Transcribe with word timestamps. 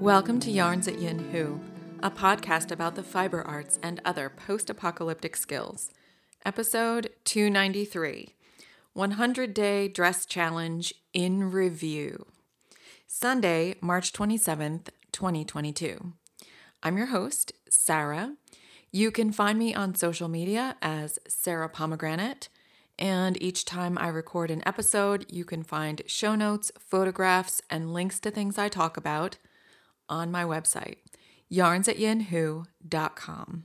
Welcome 0.00 0.40
to 0.40 0.50
Yarns 0.50 0.88
at 0.88 0.98
Yin 0.98 1.30
Hu, 1.30 1.60
a 2.02 2.10
podcast 2.10 2.70
about 2.70 2.94
the 2.94 3.02
fiber 3.02 3.42
arts 3.42 3.78
and 3.82 4.00
other 4.02 4.30
post 4.30 4.70
apocalyptic 4.70 5.36
skills. 5.36 5.90
Episode 6.42 7.10
293 7.24 8.34
100 8.94 9.52
Day 9.52 9.88
Dress 9.88 10.24
Challenge 10.24 10.94
in 11.12 11.50
Review. 11.50 12.24
Sunday, 13.06 13.74
March 13.82 14.14
27th, 14.14 14.88
2022. 15.12 16.14
I'm 16.82 16.96
your 16.96 17.08
host, 17.08 17.52
Sarah. 17.68 18.36
You 18.90 19.10
can 19.10 19.32
find 19.32 19.58
me 19.58 19.74
on 19.74 19.94
social 19.94 20.28
media 20.28 20.76
as 20.80 21.18
Sarah 21.28 21.68
Pomegranate. 21.68 22.48
And 22.98 23.40
each 23.42 23.66
time 23.66 23.98
I 23.98 24.08
record 24.08 24.50
an 24.50 24.62
episode, 24.64 25.26
you 25.28 25.44
can 25.44 25.62
find 25.62 26.00
show 26.06 26.34
notes, 26.34 26.72
photographs, 26.78 27.60
and 27.68 27.92
links 27.92 28.18
to 28.20 28.30
things 28.30 28.56
I 28.56 28.70
talk 28.70 28.96
about 28.96 29.36
on 30.10 30.30
my 30.30 30.44
website, 30.44 30.96
yarnsatyinhu.com. 31.50 33.64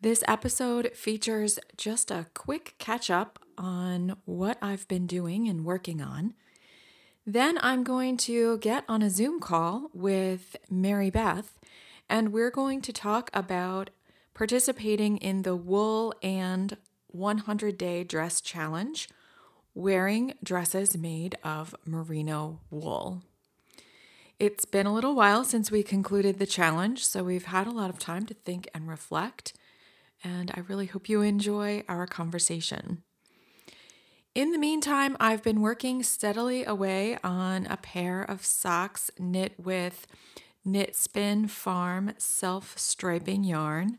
This 0.00 0.24
episode 0.28 0.92
features 0.94 1.58
just 1.76 2.10
a 2.10 2.26
quick 2.34 2.74
catch 2.78 3.10
up 3.10 3.38
on 3.56 4.16
what 4.24 4.58
I've 4.62 4.88
been 4.88 5.06
doing 5.06 5.48
and 5.48 5.64
working 5.64 6.00
on. 6.00 6.34
Then 7.26 7.58
I'm 7.60 7.84
going 7.84 8.16
to 8.18 8.58
get 8.58 8.84
on 8.88 9.02
a 9.02 9.10
Zoom 9.10 9.40
call 9.40 9.90
with 9.92 10.56
Mary 10.70 11.10
Beth, 11.10 11.58
and 12.08 12.32
we're 12.32 12.50
going 12.50 12.80
to 12.82 12.92
talk 12.92 13.30
about 13.34 13.90
participating 14.34 15.16
in 15.18 15.42
the 15.42 15.56
Wool 15.56 16.14
and 16.22 16.76
100 17.08 17.76
Day 17.76 18.04
Dress 18.04 18.40
Challenge, 18.40 19.08
wearing 19.74 20.34
dresses 20.42 20.96
made 20.96 21.36
of 21.42 21.74
merino 21.84 22.60
wool. 22.70 23.24
It's 24.38 24.64
been 24.64 24.86
a 24.86 24.94
little 24.94 25.16
while 25.16 25.42
since 25.42 25.68
we 25.68 25.82
concluded 25.82 26.38
the 26.38 26.46
challenge, 26.46 27.04
so 27.04 27.24
we've 27.24 27.46
had 27.46 27.66
a 27.66 27.72
lot 27.72 27.90
of 27.90 27.98
time 27.98 28.24
to 28.26 28.34
think 28.34 28.68
and 28.72 28.88
reflect, 28.88 29.52
and 30.22 30.52
I 30.54 30.60
really 30.60 30.86
hope 30.86 31.08
you 31.08 31.22
enjoy 31.22 31.82
our 31.88 32.06
conversation. 32.06 33.02
In 34.36 34.52
the 34.52 34.58
meantime, 34.58 35.16
I've 35.18 35.42
been 35.42 35.60
working 35.60 36.04
steadily 36.04 36.64
away 36.64 37.18
on 37.24 37.66
a 37.66 37.76
pair 37.78 38.22
of 38.22 38.46
socks 38.46 39.10
knit 39.18 39.54
with 39.58 40.06
Knit 40.64 40.94
Spin 40.94 41.48
Farm 41.48 42.12
self 42.16 42.78
striping 42.78 43.42
yarn. 43.42 43.98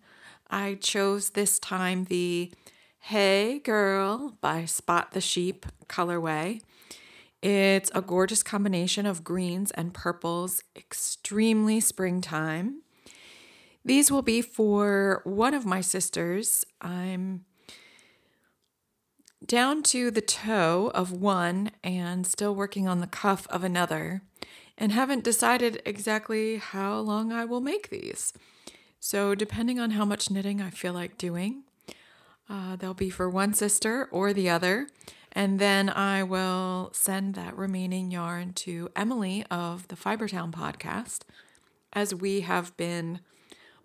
I 0.49 0.75
chose 0.75 1.31
this 1.31 1.59
time 1.59 2.05
the 2.05 2.53
Hay 2.99 3.59
Girl 3.59 4.37
by 4.39 4.63
Spot 4.63 5.11
the 5.11 5.19
Sheep 5.19 5.65
colorway. 5.89 6.61
It's 7.41 7.89
a 7.95 8.01
gorgeous 8.01 8.43
combination 8.43 9.05
of 9.05 9.23
greens 9.23 9.71
and 9.71 9.93
purples, 9.93 10.63
extremely 10.75 11.79
springtime. 11.79 12.81
These 13.85 14.11
will 14.11 14.21
be 14.21 14.41
for 14.41 15.21
one 15.23 15.53
of 15.53 15.65
my 15.65 15.79
sisters. 15.81 16.65
I'm 16.81 17.45
down 19.45 19.83
to 19.83 20.11
the 20.11 20.21
toe 20.21 20.91
of 20.93 21.11
one 21.11 21.71
and 21.83 22.27
still 22.27 22.53
working 22.53 22.87
on 22.87 22.99
the 22.99 23.07
cuff 23.07 23.47
of 23.47 23.63
another, 23.63 24.21
and 24.77 24.91
haven't 24.91 25.23
decided 25.23 25.81
exactly 25.85 26.57
how 26.57 26.99
long 26.99 27.31
I 27.31 27.45
will 27.45 27.61
make 27.61 27.89
these. 27.89 28.33
So, 28.99 29.33
depending 29.33 29.79
on 29.79 29.91
how 29.91 30.03
much 30.03 30.29
knitting 30.29 30.61
I 30.61 30.69
feel 30.69 30.93
like 30.93 31.17
doing, 31.17 31.63
uh, 32.49 32.75
they'll 32.75 32.93
be 32.93 33.09
for 33.09 33.29
one 33.29 33.53
sister 33.53 34.09
or 34.11 34.33
the 34.33 34.49
other. 34.49 34.87
And 35.31 35.59
then 35.59 35.89
I 35.89 36.23
will 36.23 36.89
send 36.93 37.35
that 37.35 37.55
remaining 37.57 38.11
yarn 38.11 38.53
to 38.53 38.89
Emily 38.95 39.45
of 39.51 39.87
the 39.87 39.95
Fibertown 39.95 40.51
podcast, 40.51 41.21
as 41.93 42.15
we 42.15 42.41
have 42.41 42.75
been 42.77 43.19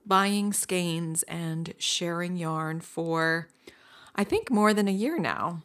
buying 0.07 0.53
skeins 0.53 1.23
and 1.25 1.75
sharing 1.79 2.37
yarn 2.37 2.81
for, 2.81 3.49
I 4.15 4.25
think, 4.25 4.51
more 4.51 4.75
than 4.75 4.89
a 4.89 4.93
year 4.93 5.19
now. 5.19 5.63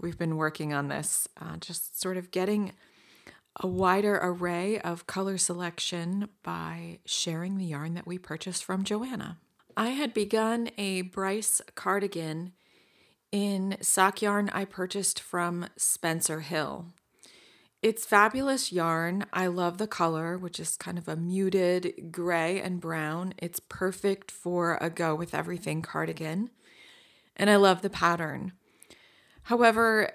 We've 0.00 0.18
been 0.18 0.36
working 0.36 0.72
on 0.72 0.88
this, 0.88 1.28
uh, 1.40 1.56
just 1.56 2.00
sort 2.00 2.16
of 2.16 2.30
getting 2.30 2.72
a 3.60 3.66
wider 3.66 4.18
array 4.22 4.78
of 4.78 5.06
color 5.06 5.36
selection 5.36 6.28
by 6.42 7.00
sharing 7.04 7.58
the 7.58 7.64
yarn 7.64 7.94
that 7.94 8.06
we 8.06 8.16
purchased 8.18 8.64
from 8.64 8.84
Joanna. 8.84 9.38
I 9.76 9.88
had 9.88 10.14
begun 10.14 10.70
a 10.78 11.02
Bryce 11.02 11.60
cardigan 11.74 12.52
in 13.32 13.76
sock 13.80 14.22
yarn 14.22 14.48
I 14.50 14.64
purchased 14.64 15.20
from 15.20 15.66
Spencer 15.76 16.40
Hill. 16.40 16.86
It's 17.80 18.04
fabulous 18.04 18.72
yarn. 18.72 19.26
I 19.32 19.46
love 19.46 19.78
the 19.78 19.86
color, 19.86 20.36
which 20.36 20.58
is 20.58 20.76
kind 20.76 20.98
of 20.98 21.06
a 21.06 21.14
muted 21.14 22.10
gray 22.10 22.60
and 22.60 22.80
brown. 22.80 23.34
It's 23.38 23.60
perfect 23.60 24.32
for 24.32 24.78
a 24.80 24.90
go 24.90 25.14
with 25.14 25.32
everything 25.32 25.82
cardigan. 25.82 26.50
And 27.36 27.48
I 27.48 27.56
love 27.56 27.82
the 27.82 27.90
pattern. 27.90 28.52
However, 29.42 30.10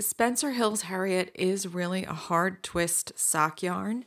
Spencer 0.00 0.50
Hill's 0.50 0.82
Harriet 0.82 1.30
is 1.34 1.68
really 1.68 2.04
a 2.04 2.12
hard 2.12 2.64
twist 2.64 3.12
sock 3.14 3.62
yarn. 3.62 4.04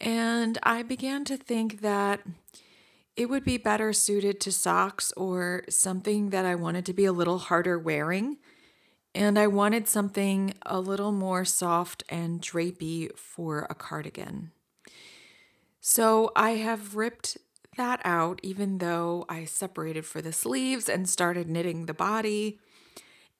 And 0.00 0.58
I 0.62 0.82
began 0.82 1.26
to 1.26 1.36
think 1.36 1.82
that 1.82 2.20
it 3.16 3.28
would 3.28 3.44
be 3.44 3.56
better 3.56 3.92
suited 3.92 4.40
to 4.40 4.52
socks 4.52 5.12
or 5.16 5.64
something 5.68 6.30
that 6.30 6.44
I 6.44 6.54
wanted 6.54 6.84
to 6.86 6.92
be 6.92 7.04
a 7.04 7.12
little 7.12 7.38
harder 7.38 7.78
wearing. 7.78 8.38
And 9.14 9.38
I 9.38 9.46
wanted 9.46 9.86
something 9.86 10.54
a 10.66 10.80
little 10.80 11.12
more 11.12 11.44
soft 11.44 12.02
and 12.08 12.42
drapey 12.42 13.16
for 13.16 13.66
a 13.70 13.74
cardigan. 13.74 14.50
So 15.80 16.32
I 16.34 16.50
have 16.52 16.96
ripped 16.96 17.38
that 17.76 18.00
out, 18.04 18.40
even 18.42 18.78
though 18.78 19.24
I 19.28 19.44
separated 19.44 20.04
for 20.04 20.20
the 20.20 20.32
sleeves 20.32 20.88
and 20.88 21.08
started 21.08 21.48
knitting 21.48 21.86
the 21.86 21.94
body. 21.94 22.58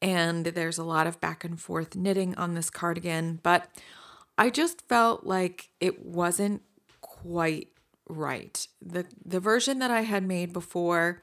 And 0.01 0.47
there's 0.47 0.79
a 0.79 0.85
lot 0.85 1.07
of 1.09 1.21
back 1.21 1.43
and 1.43 1.61
forth 1.61 1.97
knitting 1.97 2.37
on 2.37 2.55
this 2.55 2.71
cardigan, 2.71 3.41
but 3.43 3.69
I 4.37 4.51
just 4.51 4.87
felt 4.89 5.25
like 5.25 5.71
it 5.81 6.05
wasn't 6.05 6.63
quite 7.01 7.69
right. 8.09 8.67
The 8.81 9.07
the 9.25 9.41
version 9.41 9.79
that 9.79 9.91
I 9.91 10.03
had 10.03 10.25
made 10.25 10.53
before 10.53 11.23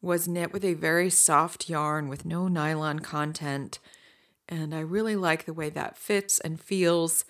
was 0.00 0.28
knit 0.28 0.52
with 0.52 0.64
a 0.64 0.74
very 0.74 1.10
soft 1.10 1.68
yarn 1.68 2.08
with 2.08 2.24
no 2.24 2.48
nylon 2.48 3.00
content, 3.00 3.78
and 4.48 4.74
I 4.74 4.80
really 4.80 5.16
like 5.16 5.44
the 5.44 5.54
way 5.54 5.70
that 5.70 5.98
fits 5.98 6.38
and 6.40 6.60
feels. 6.60 7.24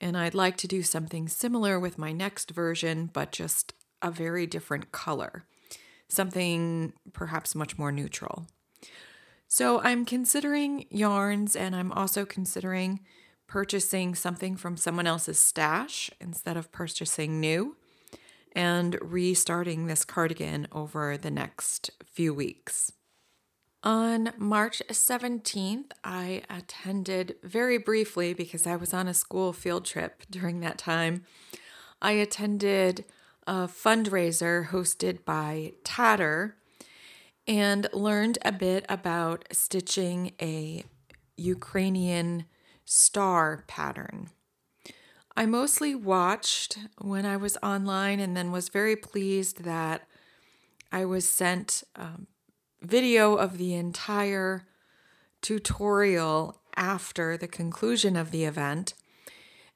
And 0.00 0.16
I'd 0.16 0.34
like 0.34 0.56
to 0.58 0.68
do 0.68 0.82
something 0.82 1.28
similar 1.28 1.78
with 1.80 1.98
my 1.98 2.12
next 2.12 2.50
version, 2.50 3.08
but 3.12 3.32
just 3.32 3.72
a 4.02 4.10
very 4.10 4.46
different 4.46 4.92
color. 4.92 5.44
Something 6.08 6.92
perhaps 7.12 7.54
much 7.54 7.78
more 7.78 7.90
neutral. 7.90 8.46
So 9.48 9.80
I'm 9.80 10.04
considering 10.04 10.86
yarns 10.90 11.54
and 11.54 11.76
I'm 11.76 11.92
also 11.92 12.24
considering 12.24 13.00
purchasing 13.46 14.14
something 14.14 14.56
from 14.56 14.76
someone 14.76 15.06
else's 15.06 15.38
stash 15.38 16.10
instead 16.20 16.56
of 16.56 16.72
purchasing 16.72 17.40
new 17.40 17.76
and 18.54 18.96
restarting 19.00 19.86
this 19.86 20.04
cardigan 20.04 20.68
over 20.72 21.16
the 21.16 21.30
next 21.30 21.90
few 22.04 22.32
weeks. 22.32 22.92
On 23.82 24.32
March 24.38 24.82
17th, 24.88 25.90
I 26.02 26.42
attended 26.48 27.36
very 27.42 27.76
briefly 27.76 28.32
because 28.32 28.66
I 28.66 28.76
was 28.76 28.94
on 28.94 29.08
a 29.08 29.14
school 29.14 29.52
field 29.52 29.84
trip 29.84 30.22
during 30.30 30.60
that 30.60 30.78
time. 30.78 31.24
I 32.00 32.12
attended 32.12 33.04
a 33.46 33.68
fundraiser 33.68 34.68
hosted 34.68 35.24
by 35.26 35.72
Tatter 35.84 36.56
and 37.46 37.86
learned 37.92 38.38
a 38.42 38.52
bit 38.52 38.86
about 38.88 39.46
stitching 39.52 40.32
a 40.40 40.84
Ukrainian 41.36 42.46
star 42.86 43.64
pattern. 43.66 44.30
I 45.36 45.46
mostly 45.46 45.94
watched 45.94 46.78
when 46.98 47.26
I 47.26 47.36
was 47.36 47.58
online 47.62 48.20
and 48.20 48.36
then 48.36 48.52
was 48.52 48.68
very 48.68 48.94
pleased 48.94 49.64
that 49.64 50.02
I 50.92 51.04
was 51.04 51.28
sent 51.28 51.82
um, 51.96 52.28
video 52.80 53.34
of 53.34 53.58
the 53.58 53.74
entire 53.74 54.66
tutorial 55.42 56.60
after 56.76 57.36
the 57.36 57.48
conclusion 57.48 58.16
of 58.16 58.30
the 58.30 58.44
event. 58.44 58.94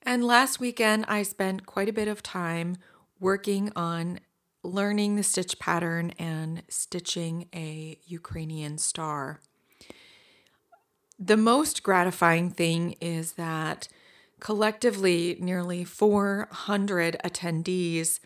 And 0.02 0.24
last 0.24 0.60
weekend, 0.60 1.06
I 1.08 1.24
spent 1.24 1.66
quite 1.66 1.88
a 1.88 1.92
bit 1.92 2.06
of 2.06 2.22
time 2.22 2.76
working 3.18 3.72
on 3.74 4.20
learning 4.62 5.16
the 5.16 5.22
stitch 5.22 5.58
pattern 5.58 6.12
and 6.18 6.62
stitching 6.68 7.48
a 7.54 7.98
Ukrainian 8.06 8.78
star. 8.78 9.40
The 11.18 11.36
most 11.36 11.82
gratifying 11.82 12.50
thing 12.50 12.92
is 13.00 13.32
that 13.32 13.88
Collectively, 14.40 15.36
nearly 15.40 15.84
400 15.84 17.16
attendees 17.24 18.20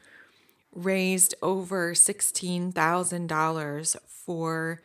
raised 0.75 1.35
over 1.43 1.93
$16,000 1.95 3.97
for 4.07 4.83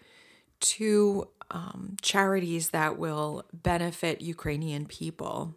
two 0.60 1.28
um, 1.52 1.96
charities 2.02 2.72
that 2.72 2.98
will 2.98 3.46
benefit 3.54 4.22
Ukrainian 4.22 4.86
people. 4.86 5.56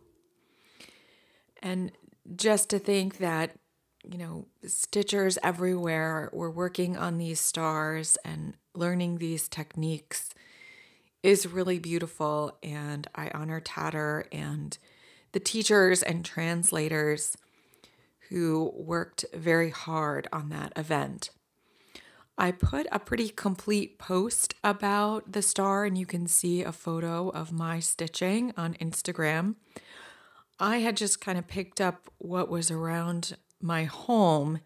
And 1.63 1.93
just 2.37 2.71
to 2.71 2.79
think 2.79 3.19
that, 3.19 3.57
you 4.05 4.19
know, 4.19 4.47
stitchers 4.65 5.37
everywhere 5.43 6.31
were 6.33 6.51
working 6.51 6.97
on 6.97 7.19
these 7.19 7.41
stars 7.41 8.17
and 8.25 8.55
learning 8.75 9.19
these 9.19 9.49
techniques 9.49 10.31
is 11.23 11.47
really 11.47 11.79
beautiful. 11.79 12.57
And 12.63 13.07
I 13.15 13.31
honor 13.35 13.61
Tatter 13.61 14.25
and 14.33 14.79
the 15.33 15.41
teachers 15.41 16.03
and 16.03 16.25
translators 16.25 17.37
who 18.29 18.73
worked 18.77 19.25
very 19.35 19.71
hard 19.71 20.29
on 20.33 20.49
that 20.51 20.73
event. 20.77 21.31
I 22.39 22.53
put 22.53 22.87
a 22.91 22.99
pretty 22.99 23.29
complete 23.29 23.99
post 23.99 24.55
about 24.65 25.33
the 25.33 25.43
star, 25.43 25.85
and 25.85 25.99
you 25.99 26.07
can 26.07 26.27
see 26.27 26.63
a 26.63 26.73
photo 26.73 27.29
of 27.29 27.53
my 27.53 27.81
stitching 27.81 28.55
on 28.57 28.75
Instagram. 28.75 29.57
I 30.59 30.79
had 30.79 30.97
just 30.97 31.21
kind 31.21 31.39
of 31.39 31.49
picked 31.49 31.81
up 31.81 32.09
what 32.19 32.49
was 32.49 32.71
around 32.71 33.37
my 33.61 33.85
home 33.85 34.61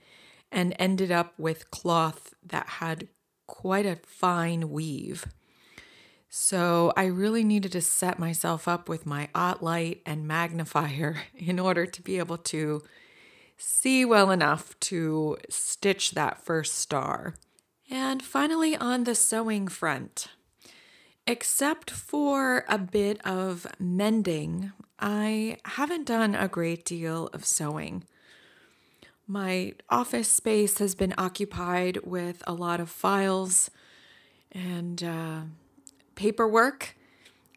and 0.52 0.76
ended 0.78 1.10
up 1.10 1.34
with 1.36 1.70
cloth 1.72 2.34
that 2.46 2.68
had 2.68 3.08
quite 3.46 3.86
a 3.86 3.98
fine 4.06 4.70
weave. 4.70 5.26
So 6.36 6.92
I 6.96 7.04
really 7.04 7.44
needed 7.44 7.70
to 7.72 7.80
set 7.80 8.18
myself 8.18 8.66
up 8.66 8.88
with 8.88 9.06
my 9.06 9.28
OttLite 9.36 10.00
and 10.04 10.26
magnifier 10.26 11.22
in 11.36 11.60
order 11.60 11.86
to 11.86 12.02
be 12.02 12.18
able 12.18 12.38
to 12.38 12.82
see 13.56 14.04
well 14.04 14.32
enough 14.32 14.76
to 14.80 15.38
stitch 15.48 16.10
that 16.10 16.44
first 16.44 16.74
star. 16.74 17.34
And 17.88 18.20
finally, 18.20 18.76
on 18.76 19.04
the 19.04 19.14
sewing 19.14 19.68
front, 19.68 20.26
except 21.24 21.92
for 21.92 22.64
a 22.68 22.78
bit 22.78 23.24
of 23.24 23.68
mending, 23.78 24.72
I 24.98 25.58
haven't 25.64 26.08
done 26.08 26.34
a 26.34 26.48
great 26.48 26.84
deal 26.84 27.28
of 27.32 27.46
sewing. 27.46 28.02
My 29.28 29.74
office 29.88 30.32
space 30.32 30.78
has 30.78 30.96
been 30.96 31.14
occupied 31.16 31.98
with 32.04 32.42
a 32.44 32.54
lot 32.54 32.80
of 32.80 32.90
files 32.90 33.70
and 34.50 35.00
uh, 35.00 35.42
paperwork, 36.14 36.96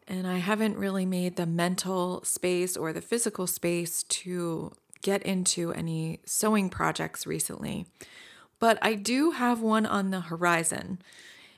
and 0.06 0.26
I 0.26 0.38
haven't 0.38 0.76
really 0.76 1.06
made 1.06 1.36
the 1.36 1.46
mental 1.46 2.22
space 2.24 2.76
or 2.76 2.92
the 2.92 3.00
physical 3.00 3.46
space 3.46 4.02
to 4.04 4.72
get 5.02 5.22
into 5.22 5.72
any 5.72 6.20
sewing 6.24 6.70
projects 6.70 7.26
recently. 7.26 7.86
But 8.58 8.78
I 8.82 8.94
do 8.94 9.32
have 9.32 9.60
one 9.60 9.86
on 9.86 10.10
the 10.10 10.20
horizon, 10.20 11.00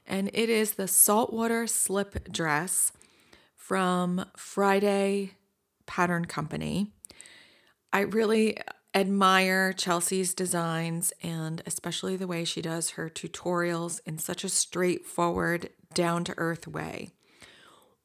and 0.06 0.28
it 0.34 0.48
is 0.48 0.72
the 0.72 0.88
saltwater 0.88 1.66
slip 1.66 2.30
dress 2.30 2.92
from 3.56 4.26
Friday 4.36 5.32
Pattern 5.86 6.24
Company. 6.24 6.92
I 7.92 8.00
really 8.00 8.58
admire 8.94 9.72
Chelsea's 9.72 10.34
designs 10.34 11.12
and 11.22 11.62
especially 11.64 12.16
the 12.16 12.26
way 12.26 12.44
she 12.44 12.60
does 12.60 12.90
her 12.90 13.08
tutorials 13.08 14.00
in 14.04 14.18
such 14.18 14.42
a 14.42 14.48
straightforward, 14.48 15.70
down 15.94 16.24
to 16.24 16.34
earth 16.36 16.66
way. 16.66 17.10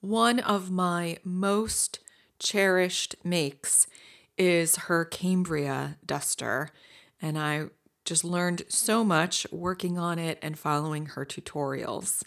One 0.02 0.40
of 0.40 0.70
my 0.72 1.18
most 1.24 2.00
cherished 2.40 3.16
makes 3.24 3.88
is 4.38 4.76
her 4.76 5.06
Cambria 5.06 5.98
duster, 6.06 6.70
and 7.22 7.38
I 7.38 7.66
just 8.04 8.24
learned 8.24 8.64
so 8.70 9.04
much 9.04 9.48
working 9.52 9.98
on 9.98 10.20
it 10.20 10.38
and 10.42 10.60
following 10.60 11.08
her 11.08 11.26
tutorials. 11.26 12.24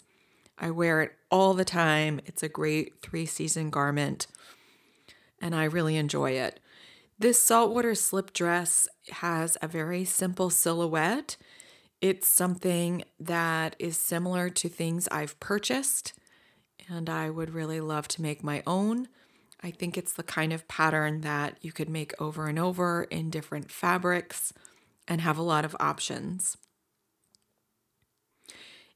I 0.57 0.71
wear 0.71 1.01
it 1.01 1.13
all 1.31 1.53
the 1.53 1.63
time. 1.63 2.19
It's 2.25 2.43
a 2.43 2.49
great 2.49 3.01
three 3.01 3.25
season 3.25 3.69
garment, 3.69 4.27
and 5.41 5.55
I 5.55 5.63
really 5.65 5.95
enjoy 5.95 6.31
it. 6.31 6.59
This 7.17 7.41
saltwater 7.41 7.95
slip 7.95 8.33
dress 8.33 8.87
has 9.11 9.57
a 9.61 9.67
very 9.67 10.03
simple 10.05 10.49
silhouette. 10.49 11.37
It's 12.01 12.27
something 12.27 13.03
that 13.19 13.75
is 13.77 13.97
similar 13.97 14.49
to 14.49 14.69
things 14.69 15.07
I've 15.11 15.37
purchased, 15.41 16.13
and 16.87 17.09
I 17.09 17.29
would 17.29 17.53
really 17.53 17.81
love 17.81 18.07
to 18.09 18.21
make 18.21 18.41
my 18.41 18.63
own. 18.65 19.09
I 19.61 19.71
think 19.71 19.97
it's 19.97 20.13
the 20.13 20.23
kind 20.23 20.53
of 20.53 20.67
pattern 20.69 21.21
that 21.21 21.57
you 21.61 21.73
could 21.73 21.89
make 21.89 22.13
over 22.21 22.47
and 22.47 22.57
over 22.57 23.03
in 23.03 23.29
different 23.29 23.69
fabrics 23.69 24.53
and 25.09 25.19
have 25.19 25.37
a 25.37 25.43
lot 25.43 25.65
of 25.65 25.75
options. 25.79 26.55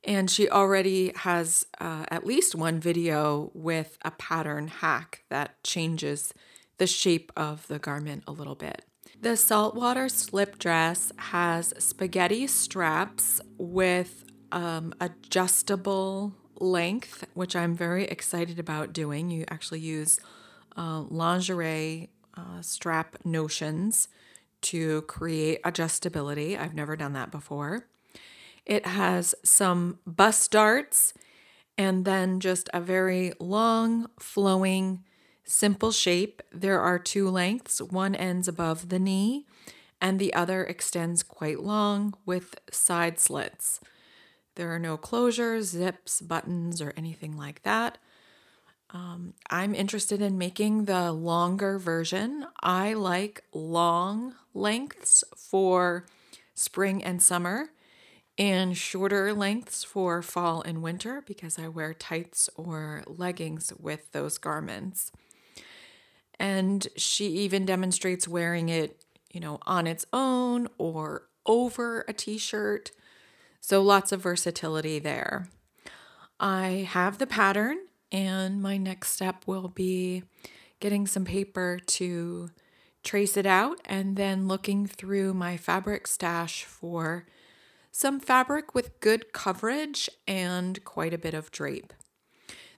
And 0.06 0.30
she 0.30 0.50
already 0.50 1.12
has 1.18 1.66
uh, 1.82 2.06
at 2.10 2.26
least 2.26 2.56
one 2.56 2.80
video 2.80 3.52
with 3.54 3.98
a 4.04 4.12
pattern 4.12 4.68
hack 4.68 5.24
that 5.30 5.62
changes 5.64 6.34
the 6.78 6.88
shape 6.88 7.32
of 7.36 7.68
the 7.68 7.80
garment 7.80 8.24
a 8.28 8.32
little 8.32 8.56
bit. 8.56 8.86
The 9.24 9.38
saltwater 9.38 10.10
slip 10.10 10.60
dress 10.60 11.14
has 11.16 11.74
spaghetti 11.78 12.46
straps 12.46 13.40
with 13.58 14.26
um, 14.52 14.94
adjustable 15.00 16.34
length, 16.60 17.26
which 17.34 17.56
I'm 17.56 17.74
very 17.74 18.04
excited 18.04 18.60
about 18.60 18.92
doing. 18.92 19.32
You 19.32 19.46
actually 19.48 19.80
use 19.80 20.20
uh, 20.76 21.06
lingerie 21.08 22.10
uh, 22.36 22.60
strap 22.60 23.16
notions 23.24 24.10
to 24.64 25.04
create 25.04 25.64
adjustability. 25.64 26.60
I've 26.60 26.76
never 26.76 26.98
done 26.98 27.14
that 27.14 27.32
before. 27.32 27.88
It 28.66 28.86
has 28.86 29.36
some 29.42 30.00
bust 30.06 30.52
darts 30.52 31.14
and 31.78 32.04
then 32.04 32.42
just 32.42 32.70
a 32.74 32.82
very 32.82 33.32
long, 33.40 34.10
flowing, 34.20 35.06
simple 35.44 35.92
shape. 35.92 36.42
There 36.52 36.80
are 36.80 37.00
two 37.00 37.30
lengths, 37.30 37.82
one 37.82 38.16
ends 38.16 38.48
above 38.48 38.90
the 38.90 39.00
knee, 39.00 39.46
and 40.02 40.20
the 40.20 40.34
other 40.34 40.64
extends 40.64 41.24
quite 41.24 41.60
long 41.60 42.14
with 42.26 42.56
side 42.72 43.20
slits. 43.20 43.80
There 44.56 44.74
are 44.74 44.80
no 44.80 44.98
closures, 44.98 45.64
zips, 45.64 46.22
buttons, 46.22 46.82
or 46.82 46.94
anything 46.96 47.38
like 47.38 47.64
that. 47.64 47.98
Um, 48.92 49.34
I'm 49.50 49.74
interested 49.74 50.22
in 50.22 50.38
making 50.38 50.86
the 50.86 51.12
longer 51.12 51.80
version. 51.80 52.46
I 52.62 52.94
like 52.94 53.44
long 53.52 54.36
lengths 54.54 55.24
for 55.36 56.06
spring 56.54 57.04
and 57.04 57.22
summer 57.22 57.70
and 58.38 58.78
shorter 58.78 59.34
lengths 59.34 59.84
for 59.84 60.22
fall 60.22 60.62
and 60.62 60.84
winter 60.84 61.24
because 61.26 61.58
I 61.58 61.68
wear 61.68 61.94
tights 61.94 62.50
or 62.56 63.04
leggings 63.08 63.74
with 63.80 64.12
those 64.12 64.38
garments. 64.38 65.12
And 66.44 66.86
she 66.98 67.28
even 67.28 67.66
demonstrates 67.66 68.28
wearing 68.28 68.68
it, 68.68 69.02
you 69.32 69.40
know, 69.40 69.60
on 69.62 69.88
its 69.88 70.06
own 70.12 70.68
or 70.78 71.30
over 71.46 72.04
a 72.10 72.12
t 72.12 72.38
shirt. 72.38 72.92
So 73.62 73.82
lots 73.82 74.12
of 74.12 74.20
versatility 74.20 75.00
there. 75.00 75.48
I 76.42 76.86
have 76.92 77.18
the 77.18 77.28
pattern 77.28 77.78
and 78.12 78.62
my 78.62 78.76
next 78.76 79.12
step 79.12 79.44
will 79.48 79.70
be 79.70 80.24
getting 80.82 81.08
some 81.08 81.24
paper 81.24 81.80
to 81.86 82.50
trace 83.06 83.38
it 83.38 83.46
out 83.46 83.80
and 83.86 84.18
then 84.18 84.50
looking 84.50 84.86
through 84.86 85.34
my 85.34 85.56
fabric 85.56 86.08
stash 86.08 86.66
for 86.66 87.26
some 87.90 88.20
fabric 88.20 88.76
with 88.76 89.00
good 89.00 89.32
coverage 89.32 90.10
and 90.28 90.84
quite 90.84 91.14
a 91.14 91.18
bit 91.18 91.34
of 91.34 91.52
drape. 91.52 91.94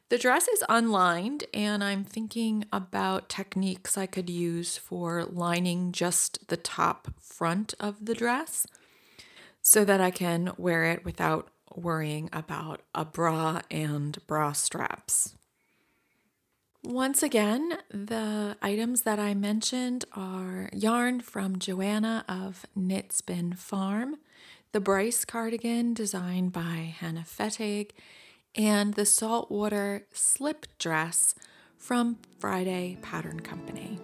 The 0.10 0.20
dress 0.20 0.48
is 0.48 0.64
unlined, 0.70 1.46
and 1.52 1.84
I'm 1.84 2.04
thinking 2.04 2.66
about 2.72 3.28
techniques 3.28 3.98
I 3.98 4.06
could 4.06 4.30
use 4.30 4.78
for 4.78 5.26
lining 5.26 5.92
just 5.92 6.48
the 6.48 6.58
top 6.58 7.08
front 7.20 7.74
of 7.80 8.06
the 8.06 8.14
dress 8.14 8.68
so 9.64 9.84
that 9.84 10.00
I 10.00 10.12
can 10.12 10.54
wear 10.58 10.84
it 10.84 11.04
without 11.04 11.50
worrying 11.74 12.30
about 12.32 12.82
a 12.94 13.04
bra 13.04 13.62
and 13.72 14.16
bra 14.28 14.52
straps. 14.52 15.34
Once 16.84 17.24
again, 17.24 17.80
the 17.90 18.56
items 18.62 19.02
that 19.02 19.18
I 19.18 19.34
mentioned 19.34 20.06
are 20.14 20.70
yarn 20.72 21.20
from 21.20 21.58
Joanna 21.58 22.24
of 22.30 22.68
Knit 22.76 23.12
Spin 23.12 23.54
Farm, 23.54 24.18
the 24.72 24.80
Bryce 24.80 25.26
cardigan 25.26 25.96
designed 25.96 26.52
by 26.52 26.94
Hannah 27.00 27.26
Fettig, 27.28 27.90
and 28.56 28.94
the 28.94 29.06
saltwater 29.06 30.08
slip 30.12 30.66
dress 30.80 31.36
from 31.78 32.18
Friday 32.40 32.98
Pattern 33.02 33.42
Company. 33.42 34.00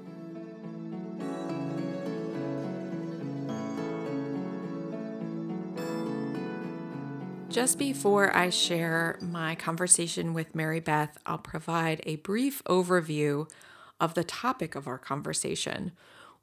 Just 7.49 7.77
before 7.77 8.33
I 8.35 8.49
share 8.49 9.17
my 9.21 9.55
conversation 9.55 10.33
with 10.33 10.55
Mary 10.55 10.79
Beth, 10.79 11.17
I'll 11.25 11.37
provide 11.37 12.01
a 12.05 12.15
brief 12.17 12.63
overview 12.63 13.49
of 13.99 14.13
the 14.13 14.23
topic 14.23 14.73
of 14.73 14.87
our 14.87 14.97
conversation. 14.97 15.91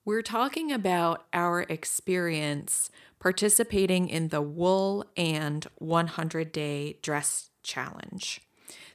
We're 0.04 0.22
talking 0.22 0.70
about 0.70 1.26
our 1.32 1.62
experience 1.62 2.90
participating 3.20 4.08
in 4.08 4.28
the 4.28 4.42
Wool 4.42 5.06
and 5.16 5.66
100 5.76 6.52
Day 6.52 6.98
Dress 7.02 7.50
Challenge. 7.68 8.40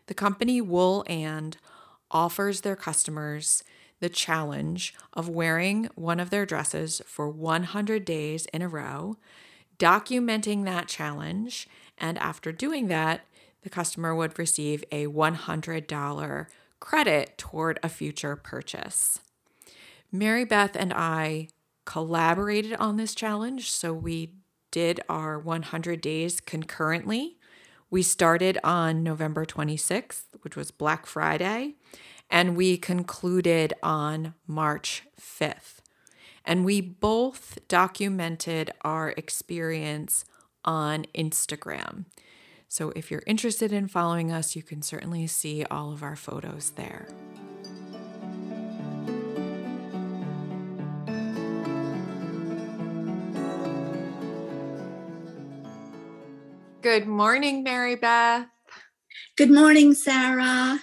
The 0.08 0.16
company 0.16 0.60
Wool 0.60 1.06
and 1.08 1.58
offers 2.10 2.62
their 2.62 2.76
customers 2.76 3.64
the 4.00 4.10
challenge 4.10 4.94
of 5.14 5.30
wearing 5.30 5.90
one 5.96 6.20
of 6.20 6.32
their 6.32 6.46
dresses 6.46 7.02
for 7.06 7.30
100 7.30 8.04
days 8.04 8.48
in 8.48 8.64
a 8.64 8.68
row, 8.68 9.16
documenting 9.78 10.66
that 10.66 10.88
challenge, 10.88 11.68
and 11.98 12.18
after 12.18 12.52
doing 12.52 12.88
that, 12.88 13.22
the 13.62 13.70
customer 13.70 14.14
would 14.16 14.38
receive 14.38 14.84
a 14.92 15.06
$100 15.06 16.48
credit 16.80 17.38
toward 17.38 17.80
a 17.82 17.90
future 17.90 18.36
purchase. 18.36 19.20
Mary 20.12 20.46
Beth 20.46 20.76
and 20.76 20.92
I 20.94 21.48
collaborated 21.86 22.74
on 22.74 22.98
this 22.98 23.14
challenge, 23.14 23.72
so 23.72 23.94
we 23.94 24.34
did 24.72 25.00
our 25.08 25.38
100 25.38 26.02
days 26.02 26.42
concurrently. 26.42 27.38
We 27.94 28.02
started 28.02 28.58
on 28.64 29.04
November 29.04 29.46
26th, 29.46 30.24
which 30.42 30.56
was 30.56 30.72
Black 30.72 31.06
Friday, 31.06 31.76
and 32.28 32.58
we 32.58 32.76
concluded 32.76 33.76
on 33.84 34.34
March 34.48 35.04
5th. 35.22 35.76
And 36.44 36.66
we 36.66 36.82
both 36.82 37.60
documented 37.68 38.72
our 38.82 39.12
experience 39.12 40.26
on 40.66 41.06
Instagram. 41.14 42.06
So 42.68 42.92
if 42.96 43.12
you're 43.12 43.22
interested 43.28 43.72
in 43.72 43.88
following 43.88 44.32
us, 44.32 44.56
you 44.56 44.64
can 44.64 44.82
certainly 44.82 45.28
see 45.28 45.64
all 45.66 45.92
of 45.94 46.02
our 46.02 46.16
photos 46.16 46.72
there. 46.72 47.08
Good 56.84 57.08
morning, 57.08 57.64
Mary 57.64 57.96
Beth. 57.96 58.46
Good 59.38 59.50
morning, 59.50 59.94
Sarah. 59.94 60.82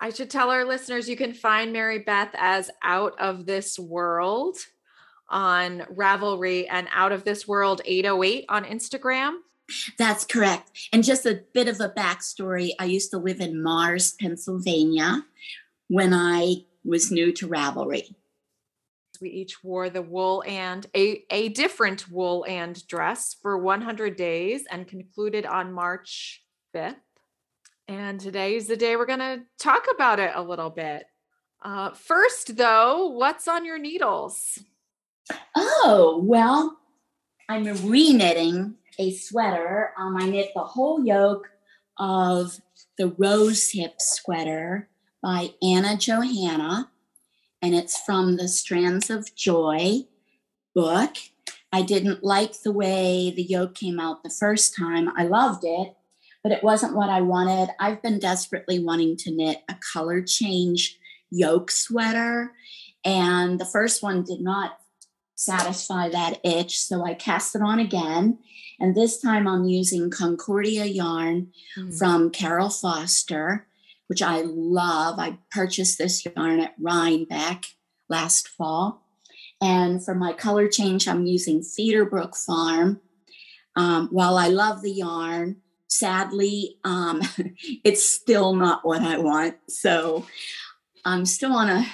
I 0.00 0.08
should 0.08 0.30
tell 0.30 0.48
our 0.48 0.64
listeners 0.64 1.06
you 1.06 1.18
can 1.18 1.34
find 1.34 1.70
Mary 1.70 1.98
Beth 1.98 2.30
as 2.32 2.70
Out 2.82 3.12
of 3.20 3.44
This 3.44 3.78
World 3.78 4.56
on 5.28 5.80
Ravelry 5.94 6.66
and 6.70 6.88
Out 6.94 7.12
of 7.12 7.24
This 7.24 7.46
World 7.46 7.82
808 7.84 8.46
on 8.48 8.64
Instagram. 8.64 9.34
That's 9.98 10.24
correct. 10.24 10.88
And 10.94 11.04
just 11.04 11.26
a 11.26 11.42
bit 11.52 11.68
of 11.68 11.78
a 11.82 11.90
backstory 11.90 12.70
I 12.78 12.86
used 12.86 13.10
to 13.10 13.18
live 13.18 13.40
in 13.40 13.62
Mars, 13.62 14.14
Pennsylvania 14.18 15.26
when 15.88 16.14
I 16.14 16.64
was 16.86 17.12
new 17.12 17.32
to 17.32 17.46
Ravelry. 17.46 18.14
We 19.20 19.30
each 19.30 19.62
wore 19.64 19.90
the 19.90 20.02
wool 20.02 20.44
and 20.46 20.86
a, 20.94 21.24
a 21.30 21.48
different 21.50 22.10
wool 22.10 22.44
and 22.48 22.86
dress 22.86 23.36
for 23.40 23.58
100 23.58 24.16
days 24.16 24.64
and 24.70 24.86
concluded 24.86 25.46
on 25.46 25.72
March 25.72 26.44
5th. 26.74 26.96
And 27.88 28.20
today 28.20 28.54
is 28.54 28.66
the 28.66 28.76
day 28.76 28.96
we're 28.96 29.06
going 29.06 29.18
to 29.18 29.42
talk 29.58 29.86
about 29.92 30.20
it 30.20 30.32
a 30.34 30.42
little 30.42 30.70
bit. 30.70 31.04
Uh, 31.62 31.90
first, 31.90 32.56
though, 32.56 33.08
what's 33.08 33.48
on 33.48 33.64
your 33.64 33.78
needles? 33.78 34.58
Oh, 35.56 36.20
well, 36.22 36.78
I'm 37.48 37.64
re-knitting 37.64 38.74
a 38.98 39.12
sweater. 39.12 39.92
Um, 39.98 40.16
I 40.16 40.28
knit 40.28 40.50
the 40.54 40.62
whole 40.62 41.04
yoke 41.04 41.48
of 41.98 42.60
the 42.96 43.08
rose 43.18 43.70
hip 43.70 43.94
sweater 43.98 44.88
by 45.22 45.50
Anna 45.62 45.96
Johanna 45.96 46.90
and 47.62 47.74
it's 47.74 48.00
from 48.00 48.36
the 48.36 48.48
Strands 48.48 49.10
of 49.10 49.34
Joy 49.34 50.06
book. 50.74 51.16
I 51.72 51.82
didn't 51.82 52.24
like 52.24 52.62
the 52.62 52.72
way 52.72 53.30
the 53.30 53.42
yoke 53.42 53.74
came 53.74 54.00
out 54.00 54.22
the 54.22 54.30
first 54.30 54.74
time. 54.76 55.10
I 55.16 55.24
loved 55.24 55.64
it, 55.64 55.94
but 56.42 56.52
it 56.52 56.64
wasn't 56.64 56.96
what 56.96 57.10
I 57.10 57.20
wanted. 57.20 57.70
I've 57.78 58.02
been 58.02 58.18
desperately 58.18 58.78
wanting 58.78 59.16
to 59.18 59.30
knit 59.30 59.62
a 59.68 59.76
color 59.92 60.22
change 60.22 60.98
yoke 61.30 61.70
sweater, 61.70 62.52
and 63.04 63.60
the 63.60 63.66
first 63.66 64.02
one 64.02 64.24
did 64.24 64.40
not 64.40 64.78
satisfy 65.34 66.08
that 66.08 66.40
itch. 66.44 66.78
So 66.78 67.04
I 67.04 67.14
cast 67.14 67.54
it 67.54 67.62
on 67.62 67.78
again. 67.78 68.38
And 68.80 68.94
this 68.94 69.20
time 69.20 69.46
I'm 69.46 69.64
using 69.64 70.10
Concordia 70.10 70.84
yarn 70.84 71.52
mm. 71.76 71.96
from 71.96 72.30
Carol 72.30 72.70
Foster 72.70 73.67
which 74.08 74.22
I 74.22 74.42
love. 74.42 75.18
I 75.18 75.38
purchased 75.50 75.98
this 75.98 76.24
yarn 76.24 76.60
at 76.60 76.74
Rhinebeck 76.80 77.64
last 78.08 78.48
fall. 78.48 79.06
And 79.60 80.04
for 80.04 80.14
my 80.14 80.32
color 80.32 80.68
change, 80.68 81.08
I'm 81.08 81.26
using 81.26 81.60
Cedarbrook 81.60 82.36
Farm. 82.36 83.00
Um, 83.76 84.08
while 84.10 84.36
I 84.36 84.48
love 84.48 84.82
the 84.82 84.90
yarn, 84.90 85.56
sadly, 85.88 86.78
um, 86.84 87.22
it's 87.84 88.08
still 88.08 88.54
not 88.54 88.84
what 88.84 89.02
I 89.02 89.18
want. 89.18 89.56
So 89.68 90.26
I'm 91.04 91.24
still 91.24 91.52
on 91.52 91.68
a 91.68 91.86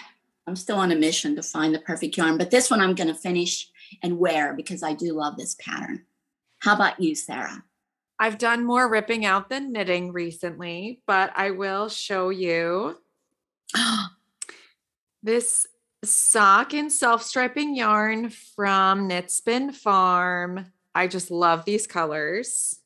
I'm 0.47 0.57
still 0.57 0.77
on 0.77 0.93
a 0.93 0.97
mission 0.97 1.37
to 1.37 1.43
find 1.43 1.75
the 1.75 1.79
perfect 1.79 2.19
yarn. 2.19 2.37
But 2.37 2.51
this 2.51 2.71
one 2.71 2.81
I'm 2.81 2.95
going 2.95 3.09
to 3.09 3.15
finish 3.15 3.71
and 4.03 4.19
wear 4.19 4.53
because 4.53 4.83
I 4.83 4.93
do 4.93 5.15
love 5.15 5.39
this 5.39 5.57
pattern. 5.59 6.05
How 6.59 6.75
about 6.75 7.01
you, 7.01 7.15
Sarah? 7.15 7.65
I've 8.19 8.39
done 8.39 8.65
more 8.65 8.89
ripping 8.89 9.25
out 9.25 9.49
than 9.49 9.73
knitting 9.73 10.13
recently, 10.13 11.01
but 11.07 11.33
I 11.35 11.51
will 11.51 11.89
show 11.89 12.31
you 12.31 12.97
this 15.23 15.67
sock 16.05 16.75
and 16.75 16.93
self-striping 16.93 17.75
yarn 17.75 18.31
from 18.31 19.09
Knitspin 19.09 19.75
Farm. 19.75 20.67
I 20.95 21.09
just 21.09 21.31
love 21.31 21.65
these 21.65 21.87
colors. 21.87 22.79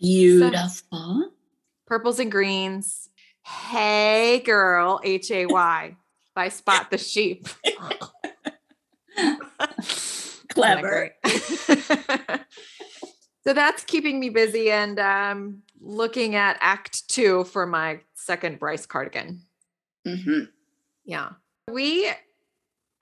Beautiful. 0.00 0.82
So, 0.92 1.30
purples 1.86 2.18
and 2.18 2.30
greens. 2.30 3.08
Hay 3.42 4.42
girl, 4.44 5.00
H 5.02 5.30
A 5.30 5.46
Y 5.46 5.96
by 6.34 6.48
Spot 6.48 6.90
the 6.90 6.98
Sheep. 6.98 7.46
Clever. 10.48 11.10
So 13.46 13.52
that's 13.52 13.84
keeping 13.84 14.18
me 14.20 14.30
busy 14.30 14.70
and 14.70 14.98
um, 14.98 15.62
looking 15.80 16.34
at 16.34 16.56
Act 16.60 17.08
Two 17.08 17.44
for 17.44 17.66
my 17.66 18.00
second 18.14 18.58
Bryce 18.58 18.86
cardigan. 18.86 19.42
Mm-hmm. 20.06 20.44
Yeah. 21.04 21.30
We 21.70 22.10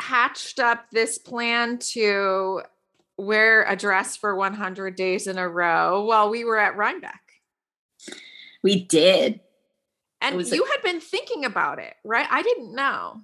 hatched 0.01 0.59
up 0.59 0.91
this 0.91 1.19
plan 1.19 1.79
to 1.79 2.63
wear 3.17 3.65
a 3.65 3.77
dress 3.77 4.17
for 4.17 4.35
100 4.35 4.97
days 4.97 5.27
in 5.27 5.39
a 5.39 5.49
row 5.49 6.03
while 6.03 6.29
we 6.29 6.45
were 6.45 6.59
at 6.59 6.77
Rhinebeck. 6.77 7.21
We 8.63 8.85
did. 8.85 9.41
And 10.21 10.41
you 10.47 10.65
had 10.65 10.83
been 10.83 11.01
thinking 11.01 11.45
about 11.45 11.79
it, 11.79 11.95
right? 12.05 12.27
I 12.31 12.43
didn't 12.43 12.75
know. 12.75 13.21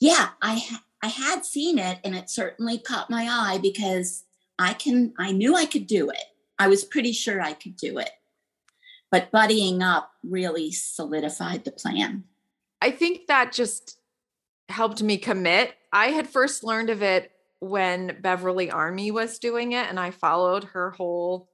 Yeah, 0.00 0.28
I 0.40 0.62
I 1.02 1.08
had 1.08 1.44
seen 1.44 1.78
it 1.78 1.98
and 2.04 2.14
it 2.14 2.30
certainly 2.30 2.78
caught 2.78 3.10
my 3.10 3.26
eye 3.28 3.58
because 3.60 4.24
I 4.56 4.74
can 4.74 5.14
I 5.18 5.32
knew 5.32 5.56
I 5.56 5.66
could 5.66 5.88
do 5.88 6.10
it. 6.10 6.22
I 6.58 6.68
was 6.68 6.84
pretty 6.84 7.12
sure 7.12 7.40
I 7.40 7.52
could 7.52 7.76
do 7.76 7.98
it. 7.98 8.10
But 9.10 9.32
buddying 9.32 9.82
up 9.82 10.10
really 10.22 10.70
solidified 10.70 11.64
the 11.64 11.72
plan. 11.72 12.24
I 12.82 12.90
think 12.90 13.26
that 13.26 13.52
just 13.52 13.98
helped 14.68 15.02
me 15.02 15.16
commit. 15.16 15.74
I 15.92 16.08
had 16.08 16.28
first 16.28 16.62
learned 16.62 16.90
of 16.90 17.02
it 17.02 17.32
when 17.60 18.18
Beverly 18.20 18.70
Army 18.70 19.10
was 19.10 19.38
doing 19.38 19.72
it, 19.72 19.88
and 19.88 19.98
I 19.98 20.10
followed 20.10 20.64
her 20.64 20.90
whole 20.90 21.48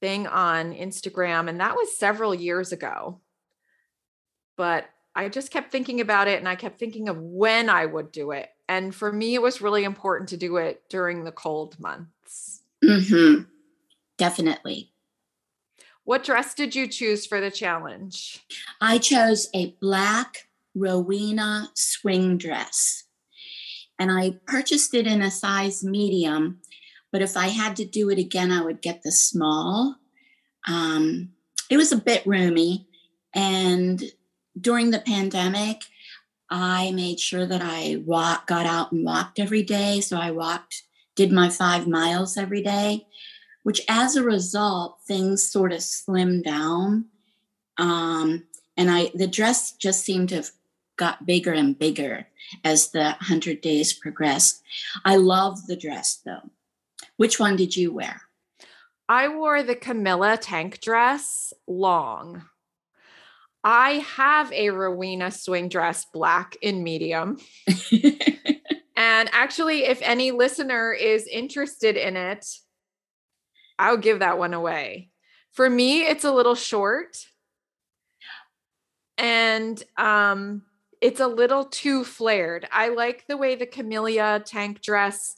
thing 0.00 0.26
on 0.26 0.74
Instagram, 0.74 1.48
and 1.48 1.60
that 1.60 1.74
was 1.74 1.96
several 1.96 2.34
years 2.34 2.72
ago. 2.72 3.20
But 4.56 4.86
I 5.16 5.30
just 5.30 5.50
kept 5.50 5.72
thinking 5.72 6.02
about 6.02 6.28
it 6.28 6.38
and 6.38 6.48
I 6.48 6.56
kept 6.56 6.78
thinking 6.78 7.08
of 7.08 7.18
when 7.18 7.70
I 7.70 7.86
would 7.86 8.12
do 8.12 8.32
it. 8.32 8.50
And 8.68 8.94
for 8.94 9.10
me, 9.10 9.34
it 9.34 9.40
was 9.40 9.62
really 9.62 9.82
important 9.82 10.28
to 10.28 10.36
do 10.36 10.58
it 10.58 10.82
during 10.90 11.24
the 11.24 11.32
cold 11.32 11.80
months. 11.80 12.62
Mm-hmm. 12.84 13.44
Definitely. 14.18 14.92
What 16.04 16.24
dress 16.24 16.54
did 16.54 16.74
you 16.74 16.86
choose 16.86 17.26
for 17.26 17.40
the 17.40 17.50
challenge? 17.50 18.44
I 18.80 18.98
chose 18.98 19.48
a 19.52 19.74
black 19.80 20.48
Rowena 20.74 21.70
swing 21.74 22.38
dress. 22.38 23.04
And 23.98 24.12
I 24.12 24.38
purchased 24.46 24.94
it 24.94 25.06
in 25.06 25.22
a 25.22 25.30
size 25.30 25.82
medium, 25.82 26.60
but 27.10 27.22
if 27.22 27.36
I 27.36 27.48
had 27.48 27.74
to 27.76 27.84
do 27.84 28.10
it 28.10 28.18
again, 28.18 28.52
I 28.52 28.62
would 28.62 28.82
get 28.82 29.02
the 29.02 29.10
small. 29.10 29.96
Um, 30.68 31.30
it 31.70 31.76
was 31.76 31.92
a 31.92 31.96
bit 31.96 32.24
roomy. 32.26 32.86
And 33.34 34.02
during 34.60 34.90
the 34.90 35.00
pandemic, 35.00 35.82
I 36.50 36.92
made 36.92 37.18
sure 37.18 37.46
that 37.46 37.62
I 37.62 38.02
walk, 38.04 38.46
got 38.46 38.66
out 38.66 38.92
and 38.92 39.04
walked 39.04 39.40
every 39.40 39.62
day. 39.62 40.00
So 40.00 40.18
I 40.18 40.30
walked, 40.30 40.84
did 41.16 41.32
my 41.32 41.48
five 41.48 41.88
miles 41.88 42.36
every 42.36 42.62
day 42.62 43.06
which 43.66 43.80
as 43.88 44.14
a 44.14 44.22
result, 44.22 44.96
things 45.08 45.42
sort 45.42 45.72
of 45.72 45.80
slimmed 45.80 46.44
down. 46.44 47.04
Um, 47.78 48.44
and 48.76 48.88
I 48.88 49.10
the 49.12 49.26
dress 49.26 49.72
just 49.72 50.04
seemed 50.04 50.28
to 50.28 50.36
have 50.36 50.50
got 50.94 51.26
bigger 51.26 51.52
and 51.52 51.76
bigger 51.76 52.28
as 52.62 52.92
the 52.92 53.16
100 53.18 53.60
days 53.60 53.92
progressed. 53.92 54.62
I 55.04 55.16
love 55.16 55.66
the 55.66 55.74
dress 55.74 56.20
though. 56.24 56.48
Which 57.16 57.40
one 57.40 57.56
did 57.56 57.74
you 57.74 57.92
wear? 57.92 58.22
I 59.08 59.26
wore 59.26 59.64
the 59.64 59.74
Camilla 59.74 60.36
tank 60.40 60.80
dress 60.80 61.52
long. 61.66 62.44
I 63.64 63.94
have 64.14 64.52
a 64.52 64.70
Rowena 64.70 65.32
swing 65.32 65.68
dress 65.68 66.04
black 66.04 66.56
in 66.62 66.84
medium. 66.84 67.38
and 68.96 69.28
actually, 69.32 69.86
if 69.86 70.00
any 70.02 70.30
listener 70.30 70.92
is 70.92 71.26
interested 71.26 71.96
in 71.96 72.16
it, 72.16 72.46
I'll 73.78 73.96
give 73.96 74.20
that 74.20 74.38
one 74.38 74.54
away. 74.54 75.10
For 75.52 75.68
me, 75.68 76.02
it's 76.02 76.24
a 76.24 76.32
little 76.32 76.54
short. 76.54 77.16
And 79.18 79.82
um 79.96 80.62
it's 81.00 81.20
a 81.20 81.26
little 81.26 81.64
too 81.64 82.04
flared. 82.04 82.66
I 82.72 82.88
like 82.88 83.26
the 83.26 83.36
way 83.36 83.54
the 83.54 83.66
camellia 83.66 84.42
tank 84.44 84.80
dress 84.80 85.36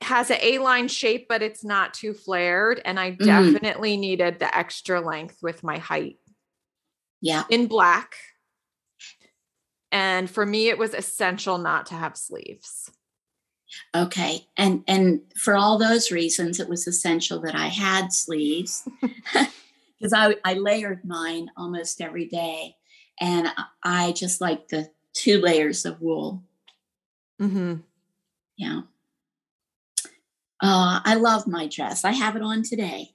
has 0.00 0.30
an 0.30 0.38
A-line 0.40 0.88
shape, 0.88 1.26
but 1.28 1.42
it's 1.42 1.64
not 1.64 1.94
too 1.94 2.14
flared. 2.14 2.80
And 2.84 2.98
I 2.98 3.12
mm-hmm. 3.12 3.24
definitely 3.24 3.96
mm. 3.96 4.00
needed 4.00 4.38
the 4.38 4.56
extra 4.56 5.00
length 5.00 5.38
with 5.42 5.62
my 5.62 5.78
height. 5.78 6.16
Yeah. 7.20 7.44
In 7.50 7.66
black. 7.66 8.14
And 9.90 10.30
for 10.30 10.44
me, 10.44 10.68
it 10.68 10.78
was 10.78 10.94
essential 10.94 11.58
not 11.58 11.86
to 11.86 11.94
have 11.94 12.16
sleeves. 12.16 12.90
Okay. 13.94 14.46
And 14.56 14.82
and 14.88 15.20
for 15.36 15.56
all 15.56 15.78
those 15.78 16.10
reasons, 16.10 16.60
it 16.60 16.68
was 16.68 16.86
essential 16.86 17.40
that 17.42 17.54
I 17.54 17.68
had 17.68 18.12
sleeves. 18.12 18.88
Because 19.98 20.12
I, 20.12 20.36
I 20.44 20.54
layered 20.54 21.04
mine 21.04 21.50
almost 21.56 22.00
every 22.00 22.26
day. 22.26 22.76
And 23.20 23.48
I 23.82 24.12
just 24.12 24.40
like 24.40 24.68
the 24.68 24.90
two 25.12 25.40
layers 25.40 25.84
of 25.84 26.00
wool. 26.00 26.44
Mm-hmm. 27.40 27.76
Yeah. 28.56 28.82
Uh, 30.60 31.00
I 31.04 31.14
love 31.14 31.46
my 31.46 31.66
dress. 31.66 32.04
I 32.04 32.12
have 32.12 32.36
it 32.36 32.42
on 32.42 32.62
today. 32.62 33.10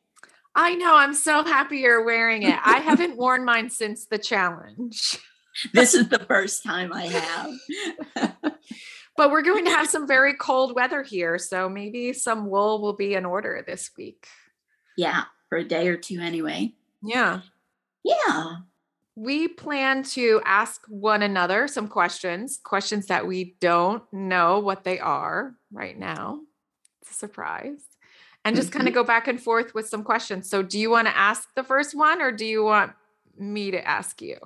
I 0.55 0.75
know. 0.75 0.95
I'm 0.95 1.13
so 1.13 1.43
happy 1.43 1.79
you're 1.79 2.05
wearing 2.05 2.43
it. 2.43 2.59
I 2.63 2.79
haven't 2.79 3.17
worn 3.17 3.43
mine 3.43 3.69
since 3.69 4.05
the 4.05 4.17
challenge. 4.17 5.17
this 5.73 5.93
is 5.93 6.09
the 6.09 6.19
first 6.19 6.63
time 6.63 6.91
I 6.93 7.05
have. 8.15 8.53
but 9.15 9.31
we're 9.31 9.43
going 9.43 9.65
to 9.65 9.71
have 9.71 9.89
some 9.89 10.07
very 10.07 10.33
cold 10.33 10.75
weather 10.75 11.03
here. 11.03 11.37
So 11.37 11.69
maybe 11.69 12.13
some 12.13 12.49
wool 12.49 12.81
will 12.81 12.93
be 12.93 13.13
in 13.13 13.25
order 13.25 13.63
this 13.65 13.91
week. 13.97 14.27
Yeah, 14.97 15.23
for 15.49 15.57
a 15.57 15.63
day 15.63 15.87
or 15.87 15.97
two 15.97 16.19
anyway. 16.19 16.73
Yeah. 17.03 17.41
Yeah. 18.03 18.57
We 19.15 19.47
plan 19.47 20.03
to 20.03 20.41
ask 20.43 20.81
one 20.87 21.21
another 21.21 21.67
some 21.67 21.87
questions, 21.87 22.59
questions 22.63 23.07
that 23.07 23.27
we 23.27 23.55
don't 23.59 24.01
know 24.11 24.59
what 24.59 24.83
they 24.83 24.99
are 24.99 25.53
right 25.71 25.97
now. 25.97 26.39
It's 27.01 27.11
a 27.11 27.13
surprise. 27.13 27.81
And 28.45 28.55
just 28.57 28.73
kind 28.73 28.87
of 28.87 28.93
mm-hmm. 28.93 29.01
go 29.01 29.07
back 29.07 29.27
and 29.29 29.41
forth 29.41 29.73
with 29.73 29.87
some 29.87 30.03
questions. 30.03 30.49
So, 30.49 30.63
do 30.63 30.77
you 30.77 30.89
want 30.89 31.07
to 31.07 31.15
ask 31.15 31.47
the 31.55 31.63
first 31.63 31.95
one 31.95 32.21
or 32.21 32.29
do 32.31 32.45
you 32.45 32.61
want 32.61 32.91
me 33.37 33.71
to 33.71 33.87
ask 33.87 34.21
you? 34.21 34.37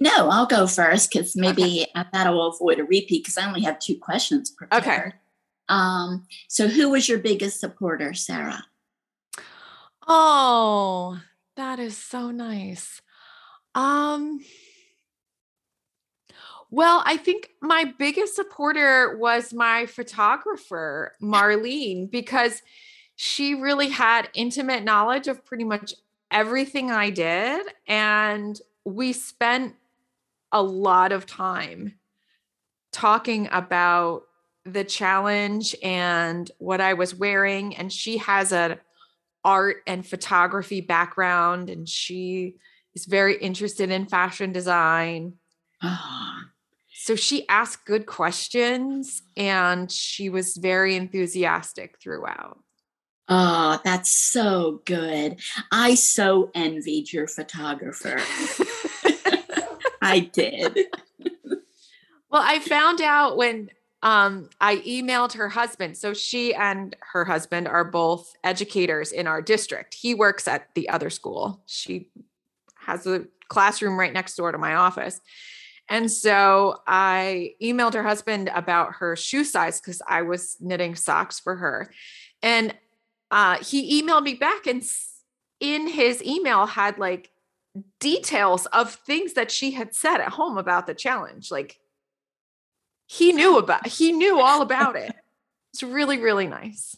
No, 0.00 0.28
I'll 0.28 0.46
go 0.46 0.66
first 0.66 1.10
because 1.10 1.36
maybe 1.36 1.86
okay. 1.96 2.08
that 2.12 2.30
will 2.32 2.48
avoid 2.48 2.78
a 2.78 2.84
repeat 2.84 3.24
because 3.24 3.38
I 3.38 3.46
only 3.46 3.62
have 3.62 3.78
two 3.78 3.96
questions 3.96 4.50
prepared. 4.50 4.82
Okay. 4.82 5.12
Um, 5.68 6.26
so, 6.48 6.68
who 6.68 6.90
was 6.90 7.08
your 7.08 7.18
biggest 7.18 7.60
supporter, 7.60 8.14
Sarah? 8.14 8.64
Oh, 10.06 11.20
that 11.56 11.78
is 11.78 11.96
so 11.96 12.30
nice. 12.30 13.00
Um, 13.74 14.40
well, 16.70 17.02
I 17.04 17.16
think 17.16 17.50
my 17.60 17.92
biggest 17.98 18.34
supporter 18.34 19.16
was 19.18 19.52
my 19.52 19.86
photographer, 19.86 21.12
Marlene, 21.22 22.10
because 22.10 22.62
she 23.14 23.54
really 23.54 23.90
had 23.90 24.30
intimate 24.34 24.82
knowledge 24.82 25.28
of 25.28 25.44
pretty 25.44 25.64
much 25.64 25.94
everything 26.30 26.90
I 26.90 27.10
did. 27.10 27.66
And 27.86 28.58
we 28.84 29.12
spent 29.12 29.74
a 30.50 30.62
lot 30.62 31.12
of 31.12 31.26
time 31.26 31.94
talking 32.92 33.48
about 33.50 34.22
the 34.64 34.84
challenge 34.84 35.74
and 35.82 36.50
what 36.58 36.80
I 36.80 36.94
was 36.94 37.14
wearing. 37.14 37.74
And 37.76 37.92
she 37.92 38.18
has 38.18 38.52
a 38.52 38.78
art 39.44 39.78
and 39.86 40.06
photography 40.06 40.80
background 40.80 41.68
and 41.68 41.88
she 41.88 42.56
is 42.94 43.06
very 43.06 43.36
interested 43.36 43.90
in 43.90 44.06
fashion 44.06 44.52
design. 44.52 45.34
So 46.94 47.16
she 47.16 47.48
asked 47.48 47.84
good 47.84 48.06
questions 48.06 49.22
and 49.36 49.90
she 49.90 50.28
was 50.28 50.56
very 50.56 50.94
enthusiastic 50.94 51.98
throughout. 52.00 52.61
Oh, 53.28 53.80
that's 53.84 54.10
so 54.10 54.82
good. 54.84 55.40
I 55.70 55.94
so 55.94 56.50
envied 56.54 57.12
your 57.12 57.26
photographer. 57.26 58.20
I 60.02 60.20
did. 60.32 60.78
Well, 62.30 62.42
I 62.44 62.58
found 62.58 63.00
out 63.00 63.36
when 63.36 63.70
um, 64.02 64.50
I 64.60 64.76
emailed 64.78 65.34
her 65.34 65.48
husband. 65.48 65.96
So 65.96 66.12
she 66.12 66.54
and 66.54 66.96
her 67.12 67.24
husband 67.24 67.68
are 67.68 67.84
both 67.84 68.34
educators 68.42 69.12
in 69.12 69.26
our 69.26 69.40
district. 69.40 69.94
He 69.94 70.14
works 70.14 70.48
at 70.48 70.68
the 70.74 70.88
other 70.88 71.08
school. 71.08 71.62
She 71.66 72.08
has 72.80 73.06
a 73.06 73.26
classroom 73.48 73.98
right 73.98 74.12
next 74.12 74.34
door 74.34 74.50
to 74.50 74.58
my 74.58 74.74
office. 74.74 75.20
And 75.88 76.10
so 76.10 76.80
I 76.86 77.54
emailed 77.62 77.94
her 77.94 78.02
husband 78.02 78.50
about 78.54 78.94
her 78.94 79.14
shoe 79.14 79.44
size 79.44 79.80
because 79.80 80.02
I 80.08 80.22
was 80.22 80.56
knitting 80.60 80.96
socks 80.96 81.38
for 81.38 81.56
her. 81.56 81.92
And 82.42 82.74
uh, 83.32 83.56
he 83.64 84.00
emailed 84.00 84.22
me 84.22 84.34
back 84.34 84.66
and 84.66 84.84
in 85.58 85.88
his 85.88 86.22
email 86.22 86.66
had 86.66 86.98
like 86.98 87.30
details 87.98 88.66
of 88.66 88.94
things 88.94 89.32
that 89.32 89.50
she 89.50 89.70
had 89.70 89.94
said 89.94 90.20
at 90.20 90.28
home 90.28 90.58
about 90.58 90.86
the 90.86 90.94
challenge. 90.94 91.50
Like 91.50 91.80
he 93.06 93.32
knew 93.32 93.58
about 93.58 93.86
he 93.86 94.12
knew 94.12 94.38
all 94.38 94.60
about 94.60 94.96
it. 94.96 95.12
It's 95.72 95.82
really, 95.82 96.18
really 96.18 96.46
nice. 96.46 96.96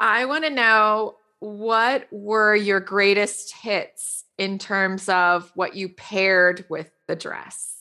I 0.00 0.24
want 0.24 0.44
to 0.44 0.50
know 0.50 1.16
what 1.38 2.08
were 2.10 2.56
your 2.56 2.80
greatest 2.80 3.54
hits 3.54 4.24
in 4.36 4.58
terms 4.58 5.08
of 5.08 5.52
what 5.54 5.76
you 5.76 5.90
paired 5.90 6.64
with 6.68 6.90
the 7.06 7.14
dress? 7.14 7.76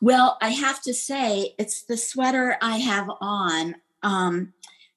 Well, 0.00 0.38
I 0.40 0.48
have 0.48 0.82
to 0.82 0.94
say, 0.94 1.54
it's 1.58 1.82
the 1.82 1.96
sweater 1.96 2.56
I 2.60 2.78
have 2.78 3.08
on. 3.20 3.76
Um, 4.02 4.52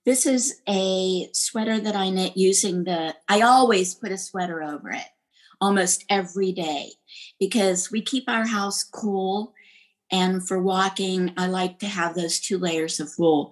this 0.05 0.25
is 0.25 0.61
a 0.69 1.29
sweater 1.33 1.79
that 1.79 1.95
I 1.95 2.09
knit 2.09 2.37
using 2.37 2.83
the, 2.83 3.15
I 3.27 3.41
always 3.41 3.95
put 3.95 4.11
a 4.11 4.17
sweater 4.17 4.61
over 4.61 4.91
it 4.91 5.07
almost 5.59 6.05
every 6.09 6.51
day 6.51 6.91
because 7.39 7.91
we 7.91 8.01
keep 8.01 8.29
our 8.29 8.45
house 8.45 8.83
cool. 8.83 9.53
And 10.11 10.47
for 10.47 10.61
walking, 10.61 11.33
I 11.37 11.47
like 11.47 11.79
to 11.79 11.87
have 11.87 12.13
those 12.13 12.39
two 12.39 12.59
layers 12.59 12.99
of 12.99 13.11
wool. 13.17 13.51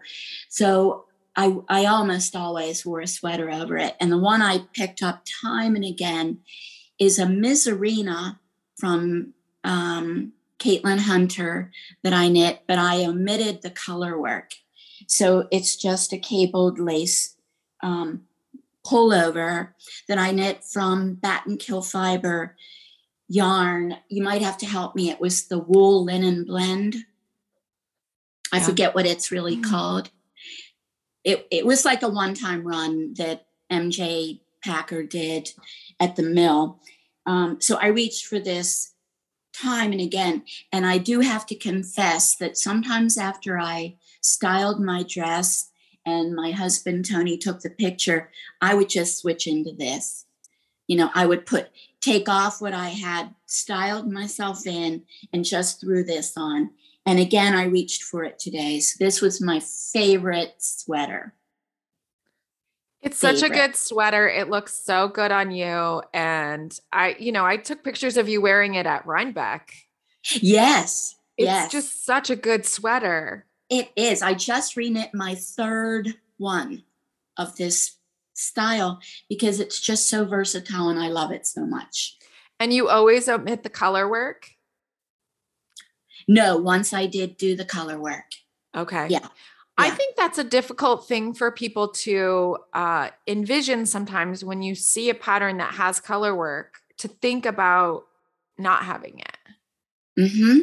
So 0.50 1.06
I, 1.36 1.58
I 1.68 1.86
almost 1.86 2.36
always 2.36 2.86
wore 2.86 3.02
a 3.02 3.08
sweater 3.08 3.50
over 3.50 3.78
it. 3.78 3.96
And 4.00 4.12
the 4.12 4.20
one 4.20 4.42
I 4.42 4.68
picked 4.74 5.02
up 5.02 5.26
time 5.42 5.76
and 5.76 5.84
again 5.84 6.40
is 7.00 7.18
a 7.18 7.28
Miserina 7.28 8.40
from 8.78 9.34
um, 9.64 10.34
Caitlin 10.60 11.00
Hunter 11.00 11.72
that 12.04 12.14
I 12.14 12.28
knit, 12.28 12.62
but 12.68 12.78
I 12.78 13.06
omitted 13.06 13.62
the 13.62 13.72
color 13.72 14.20
work. 14.20 14.54
So 15.08 15.48
it's 15.52 15.76
just 15.76 16.14
a 16.14 16.18
cabled 16.18 16.80
lace 16.80 17.36
um, 17.82 18.24
pullover 18.86 19.70
that 20.08 20.18
I 20.18 20.32
knit 20.32 20.64
from 20.64 21.16
Battenkill 21.16 21.90
Fiber 21.90 22.56
yarn. 23.28 23.98
You 24.10 24.24
might 24.24 24.42
have 24.42 24.58
to 24.60 24.66
help 24.66 24.96
me. 24.96 25.10
It 25.10 25.20
was 25.20 25.48
the 25.48 25.60
wool 25.60 26.04
linen 26.04 26.44
blend. 26.46 26.96
I 28.52 28.58
yeah. 28.58 28.66
forget 28.66 28.96
what 28.96 29.06
it's 29.06 29.32
really 29.32 29.58
mm-hmm. 29.58 29.72
called. 29.72 30.12
It, 31.24 31.48
it 31.52 31.66
was 31.66 31.86
like 31.86 32.04
a 32.04 32.10
one 32.10 32.34
time 32.34 32.66
run 32.68 33.14
that 33.16 33.46
MJ 33.72 34.42
Packer 34.64 35.04
did 35.04 35.50
at 36.00 36.16
the 36.16 36.24
mill. 36.24 36.80
Um, 37.26 37.62
so 37.62 37.78
I 37.78 37.88
reached 37.88 38.26
for 38.26 38.40
this 38.40 38.94
time 39.54 39.92
and 39.92 40.02
again. 40.02 40.44
And 40.72 40.86
I 40.86 40.98
do 40.98 41.22
have 41.22 41.46
to 41.48 41.56
confess 41.56 42.36
that 42.36 42.58
sometimes 42.58 43.18
after 43.18 43.60
I 43.60 43.96
styled 44.24 44.80
my 44.80 45.04
dress 45.04 45.70
and 46.06 46.36
my 46.36 46.52
husband 46.52 47.06
Tony 47.06 47.38
took 47.38 47.62
the 47.62 47.70
picture, 47.70 48.30
I 48.62 48.74
would 48.74 48.90
just 48.90 49.20
switch 49.20 49.48
into 49.48 49.72
this. 49.72 50.26
You 50.88 50.98
know, 50.98 51.10
I 51.14 51.26
would 51.26 51.46
put 51.46 51.70
take 52.02 52.28
off 52.28 52.62
what 52.62 52.74
I 52.74 52.90
had 52.90 53.34
styled 53.46 54.12
myself 54.12 54.68
in 54.68 55.04
and 55.32 55.46
just 55.46 55.80
threw 55.80 56.04
this 56.04 56.34
on. 56.36 56.72
And 57.06 57.20
again, 57.20 57.54
I 57.54 57.66
reached 57.66 58.04
for 58.04 58.24
it 58.24 58.40
today. 58.40 58.80
So 58.80 59.04
this 59.04 59.22
was 59.22 59.42
my 59.42 59.60
favorite 59.62 60.56
sweater. 60.58 61.34
It's 63.02 63.20
favorite. 63.20 63.40
such 63.40 63.50
a 63.50 63.54
good 63.54 63.76
sweater. 63.76 64.28
It 64.28 64.50
looks 64.50 64.74
so 64.74 65.08
good 65.08 65.32
on 65.32 65.52
you. 65.52 66.02
And 66.14 66.78
I, 66.92 67.16
you 67.20 67.32
know, 67.32 67.46
I 67.46 67.58
took 67.58 67.84
pictures 67.84 68.18
of 68.18 68.30
you 68.30 68.42
wearing 68.42 68.76
it 68.76 68.86
at 68.86 69.06
Rhinebeck. 69.06 69.74
Yes. 70.32 71.16
It's 71.38 71.46
yes. 71.46 71.72
just 71.72 72.06
such 72.06 72.30
a 72.30 72.36
good 72.36 72.66
sweater. 72.66 73.46
It 73.74 73.92
is. 73.96 74.22
I 74.22 74.36
just 74.36 74.76
reknit 74.76 75.16
my 75.16 75.34
third 75.34 76.14
one 76.38 76.84
of 77.38 77.56
this 77.56 77.96
style 78.36 79.00
because 79.28 79.60
it's 79.60 79.80
just 79.80 80.08
so 80.08 80.26
versatile 80.26 80.90
and 80.90 81.00
I 81.00 81.08
love 81.08 81.32
it 81.32 81.48
so 81.48 81.66
much. 81.66 82.16
And 82.60 82.72
you 82.72 82.88
always 82.88 83.28
omit 83.28 83.64
the 83.64 83.72
color 83.72 84.08
work? 84.08 84.52
No, 86.28 86.56
once 86.56 86.94
I 86.94 87.08
did 87.08 87.36
do 87.36 87.56
the 87.56 87.66
color 87.66 88.00
work. 88.00 88.26
Okay. 88.78 89.08
Yeah. 89.10 89.28
I 89.76 89.90
think 89.90 90.18
that's 90.18 90.38
a 90.38 90.44
difficult 90.44 91.08
thing 91.08 91.34
for 91.34 91.50
people 91.50 91.88
to 91.88 92.58
uh, 92.74 93.10
envision 93.26 93.88
sometimes 93.88 94.46
when 94.46 94.62
you 94.62 94.76
see 94.76 95.10
a 95.10 95.16
pattern 95.16 95.58
that 95.58 95.74
has 95.74 96.00
color 96.00 96.36
work 96.36 96.76
to 97.00 97.08
think 97.08 97.48
about 97.48 98.04
not 98.60 98.84
having 98.84 99.18
it. 99.18 99.38
Mm-hmm. 100.20 100.60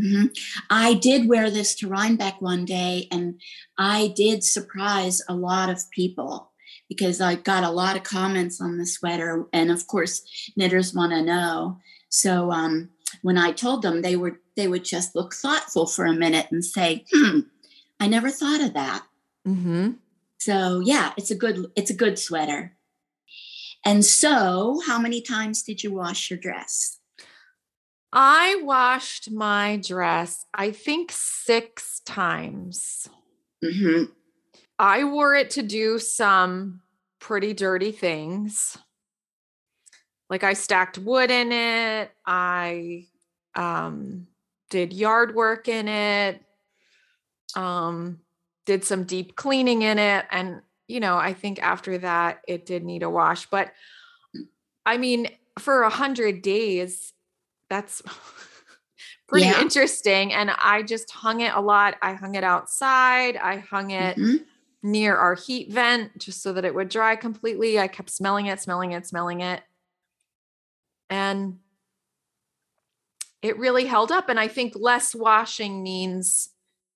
Mm-hmm. 0.00 0.26
I 0.70 0.94
did 0.94 1.28
wear 1.28 1.50
this 1.50 1.74
to 1.76 1.88
Rhinebeck 1.88 2.40
one 2.40 2.64
day, 2.64 3.06
and 3.12 3.40
I 3.78 4.12
did 4.16 4.42
surprise 4.42 5.22
a 5.28 5.34
lot 5.34 5.70
of 5.70 5.90
people 5.90 6.50
because 6.88 7.20
I 7.20 7.36
got 7.36 7.64
a 7.64 7.70
lot 7.70 7.96
of 7.96 8.02
comments 8.02 8.60
on 8.60 8.78
the 8.78 8.86
sweater, 8.86 9.46
and 9.52 9.70
of 9.70 9.86
course, 9.86 10.22
knitters 10.56 10.94
want 10.94 11.12
to 11.12 11.22
know. 11.22 11.78
So 12.08 12.50
um, 12.50 12.90
when 13.22 13.38
I 13.38 13.52
told 13.52 13.82
them, 13.82 14.02
they 14.02 14.16
were 14.16 14.40
they 14.56 14.68
would 14.68 14.84
just 14.84 15.14
look 15.14 15.34
thoughtful 15.34 15.86
for 15.86 16.04
a 16.06 16.12
minute 16.12 16.48
and 16.50 16.64
say, 16.64 17.04
"Hmm, 17.12 17.40
I 18.00 18.08
never 18.08 18.30
thought 18.30 18.60
of 18.60 18.74
that." 18.74 19.04
Mm-hmm. 19.46 19.92
So 20.38 20.80
yeah, 20.80 21.12
it's 21.16 21.30
a 21.30 21.36
good 21.36 21.66
it's 21.76 21.90
a 21.90 21.94
good 21.94 22.18
sweater. 22.18 22.76
And 23.84 24.04
so, 24.04 24.80
how 24.86 24.98
many 24.98 25.20
times 25.20 25.62
did 25.62 25.84
you 25.84 25.92
wash 25.92 26.30
your 26.30 26.38
dress? 26.38 26.98
I 28.16 28.60
washed 28.62 29.32
my 29.32 29.76
dress, 29.84 30.46
I 30.54 30.70
think 30.70 31.10
six 31.12 32.00
times. 32.06 33.08
Mm-hmm. 33.62 34.04
I 34.78 35.02
wore 35.02 35.34
it 35.34 35.50
to 35.50 35.62
do 35.62 35.98
some 35.98 36.80
pretty 37.18 37.54
dirty 37.54 37.90
things. 37.90 38.78
Like 40.30 40.44
I 40.44 40.52
stacked 40.52 40.96
wood 40.98 41.30
in 41.30 41.50
it. 41.50 42.12
I 42.24 43.06
um, 43.56 44.28
did 44.70 44.92
yard 44.92 45.34
work 45.34 45.66
in 45.68 45.88
it. 45.88 46.40
Um, 47.56 48.20
did 48.64 48.84
some 48.84 49.04
deep 49.04 49.36
cleaning 49.36 49.82
in 49.82 49.98
it. 49.98 50.24
And, 50.30 50.62
you 50.86 51.00
know, 51.00 51.16
I 51.16 51.32
think 51.32 51.60
after 51.60 51.98
that 51.98 52.42
it 52.46 52.64
did 52.64 52.84
need 52.84 53.02
a 53.02 53.10
wash. 53.10 53.46
But 53.46 53.72
I 54.86 54.98
mean, 54.98 55.28
for 55.58 55.82
a 55.82 55.90
hundred 55.90 56.42
days, 56.42 57.12
that's 57.68 58.02
pretty 59.28 59.46
Yeah. 59.46 59.58
interesting. 59.58 60.32
And 60.32 60.50
I 60.50 60.82
just 60.82 61.10
hung 61.10 61.40
it 61.40 61.54
a 61.54 61.60
lot. 61.60 61.96
I 62.02 62.14
hung 62.14 62.34
it 62.34 62.44
outside. 62.44 63.36
I 63.36 63.58
hung 63.58 63.90
it 63.90 64.18
Mhm. 64.18 64.44
near 64.82 65.16
our 65.16 65.34
heat 65.34 65.72
vent 65.72 66.18
just 66.18 66.42
so 66.42 66.52
that 66.54 66.64
it 66.64 66.74
would 66.74 66.88
dry 66.90 67.16
completely. 67.16 67.78
I 67.78 67.88
kept 67.88 68.10
smelling 68.10 68.46
it, 68.46 68.60
smelling 68.60 68.92
it, 68.92 69.06
smelling 69.06 69.40
it. 69.40 69.62
And 71.10 71.60
it 73.42 73.58
really 73.58 73.86
held 73.86 74.10
up. 74.10 74.28
And 74.28 74.40
I 74.40 74.48
think 74.48 74.74
less 74.76 75.14
washing 75.14 75.82
means 75.82 76.50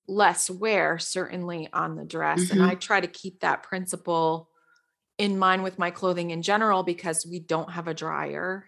less 0.07 0.49
wear, 0.49 0.97
certainly 0.97 1.69
on 1.71 1.95
the 1.95 2.05
dress. 2.05 2.49
And 2.49 2.61
Mhm. 2.61 2.63
I 2.63 2.75
try 2.75 2.99
to 2.99 3.07
keep 3.07 3.41
that 3.41 3.63
principle 3.63 4.49
in 5.19 5.39
mind 5.39 5.63
with 5.63 5.79
my 5.79 5.91
clothing 5.91 6.31
in 6.31 6.43
general 6.43 6.83
because 6.83 7.25
we 7.27 7.39
don't 7.39 7.71
have 7.71 7.87
a 7.87 7.95
dryer 7.95 8.67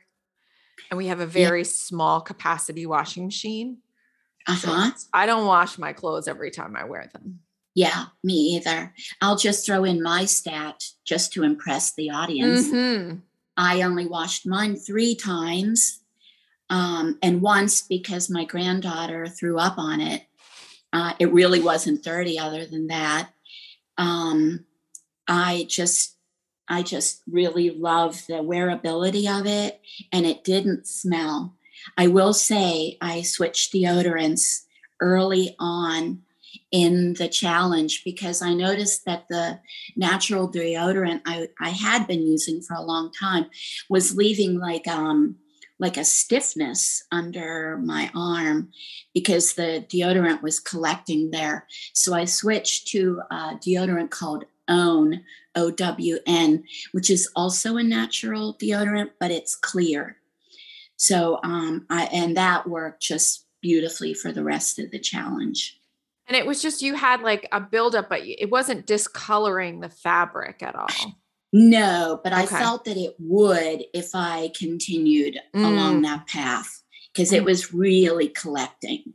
and 0.90 0.98
we 0.98 1.08
have 1.08 1.20
a 1.20 1.26
very 1.26 1.64
small 1.64 2.22
capacity 2.22 2.86
washing 2.86 3.26
machine. 3.26 3.78
So 4.60 4.72
Uh-huh. 4.72 4.92
I 5.14 5.26
don't 5.26 5.46
wash 5.46 5.78
my 5.78 5.94
clothes 5.94 6.28
every 6.28 6.52
time 6.52 6.76
I 6.76 6.86
wear 6.86 7.10
them. 7.14 7.42
Yeah, 7.76 8.08
me 8.24 8.56
either. 8.58 8.94
I'll 9.22 9.38
just 9.38 9.66
throw 9.66 9.84
in 9.86 10.02
my 10.04 10.26
stat 10.26 10.84
just 11.06 11.32
to 11.34 11.44
impress 11.44 11.94
the 11.94 12.10
audience. 12.10 12.68
Mhm. 12.68 13.22
I 13.56 13.82
only 13.84 14.06
washed 14.08 14.46
mine 14.46 14.76
three 14.76 15.16
times, 15.16 16.02
um, 16.70 17.18
and 17.22 17.42
once 17.42 17.82
because 17.82 18.30
my 18.30 18.46
granddaughter 18.46 19.28
threw 19.28 19.58
up 19.60 19.78
on 19.78 20.02
it. 20.02 20.26
Uh, 20.92 21.14
it 21.20 21.32
really 21.32 21.62
wasn't 21.62 22.04
dirty, 22.04 22.38
other 22.38 22.66
than 22.66 22.88
that. 22.88 23.30
Um, 23.98 24.66
I 25.28 25.66
just, 25.70 26.18
I 26.72 26.84
just 26.84 27.22
really 27.30 27.70
love 27.70 28.26
the 28.28 28.36
wearability 28.36 29.28
of 29.30 29.46
it, 29.46 29.82
and 30.12 30.26
it 30.26 30.46
didn't 30.46 30.88
smell. 30.88 31.54
I 31.98 32.08
will 32.08 32.34
say 32.34 32.98
I 33.02 33.24
switched 33.24 33.74
deodorants 33.74 34.62
early 35.02 35.56
on 35.60 36.22
in 36.72 37.16
the 37.16 37.28
challenge 37.28 38.04
because 38.06 38.42
I 38.42 38.54
noticed 38.54 39.04
that 39.04 39.26
the 39.30 39.60
natural 39.98 40.50
deodorant 40.50 41.22
I, 41.26 41.50
I 41.60 41.70
had 41.70 42.08
been 42.08 42.26
using 42.26 42.62
for 42.62 42.76
a 42.76 42.82
long 42.82 43.12
time 43.12 43.48
was 43.90 44.16
leaving 44.16 44.58
like 44.58 44.88
um 44.88 45.36
like 45.80 45.98
a 45.98 46.06
stiffness 46.06 47.04
under 47.12 47.78
my 47.78 48.12
arm 48.16 48.72
because 49.16 49.56
the 49.56 49.84
deodorant 49.90 50.44
was 50.44 50.60
collecting 50.60 51.32
there. 51.32 51.66
So 51.94 52.14
I 52.14 52.26
switched 52.26 52.88
to 52.90 53.22
a 53.32 53.56
deodorant 53.56 54.12
called 54.12 54.46
Own, 54.72 55.22
O 55.56 55.70
W 55.70 56.18
N, 56.26 56.64
which 56.94 57.10
is 57.12 57.30
also 57.36 57.76
a 57.78 57.84
natural 57.84 58.56
deodorant, 58.60 59.12
but 59.20 59.30
it's 59.30 59.56
clear. 59.56 60.18
So 60.96 61.40
um 61.44 61.86
I 61.90 62.06
and 62.06 62.38
that 62.38 62.68
worked 62.70 63.04
just 63.04 63.46
beautifully 63.62 64.14
for 64.14 64.32
the 64.32 64.44
rest 64.44 64.80
of 64.80 64.90
the 64.92 65.00
challenge. 65.00 65.78
And 66.28 66.38
it 66.38 66.46
was 66.46 66.62
just 66.62 66.82
you 66.82 66.96
had 66.96 67.22
like 67.22 67.48
a 67.52 67.60
buildup, 67.60 68.08
but 68.10 68.22
it 68.24 68.50
wasn't 68.50 68.88
discoloring 68.88 69.82
the 69.82 69.90
fabric 69.90 70.64
at 70.64 70.76
all. 70.76 71.18
No, 71.54 72.22
but 72.24 72.32
I 72.32 72.46
felt 72.46 72.86
that 72.86 72.96
it 72.96 73.16
would 73.20 73.84
if 73.94 74.12
I 74.16 74.52
continued 74.58 75.38
along 75.54 76.00
Mm. 76.00 76.04
that 76.04 76.28
path 76.28 76.82
because 77.14 77.34
it 77.34 77.44
Mm. 77.44 77.46
was 77.48 77.74
really 77.74 78.30
collecting. 78.30 79.14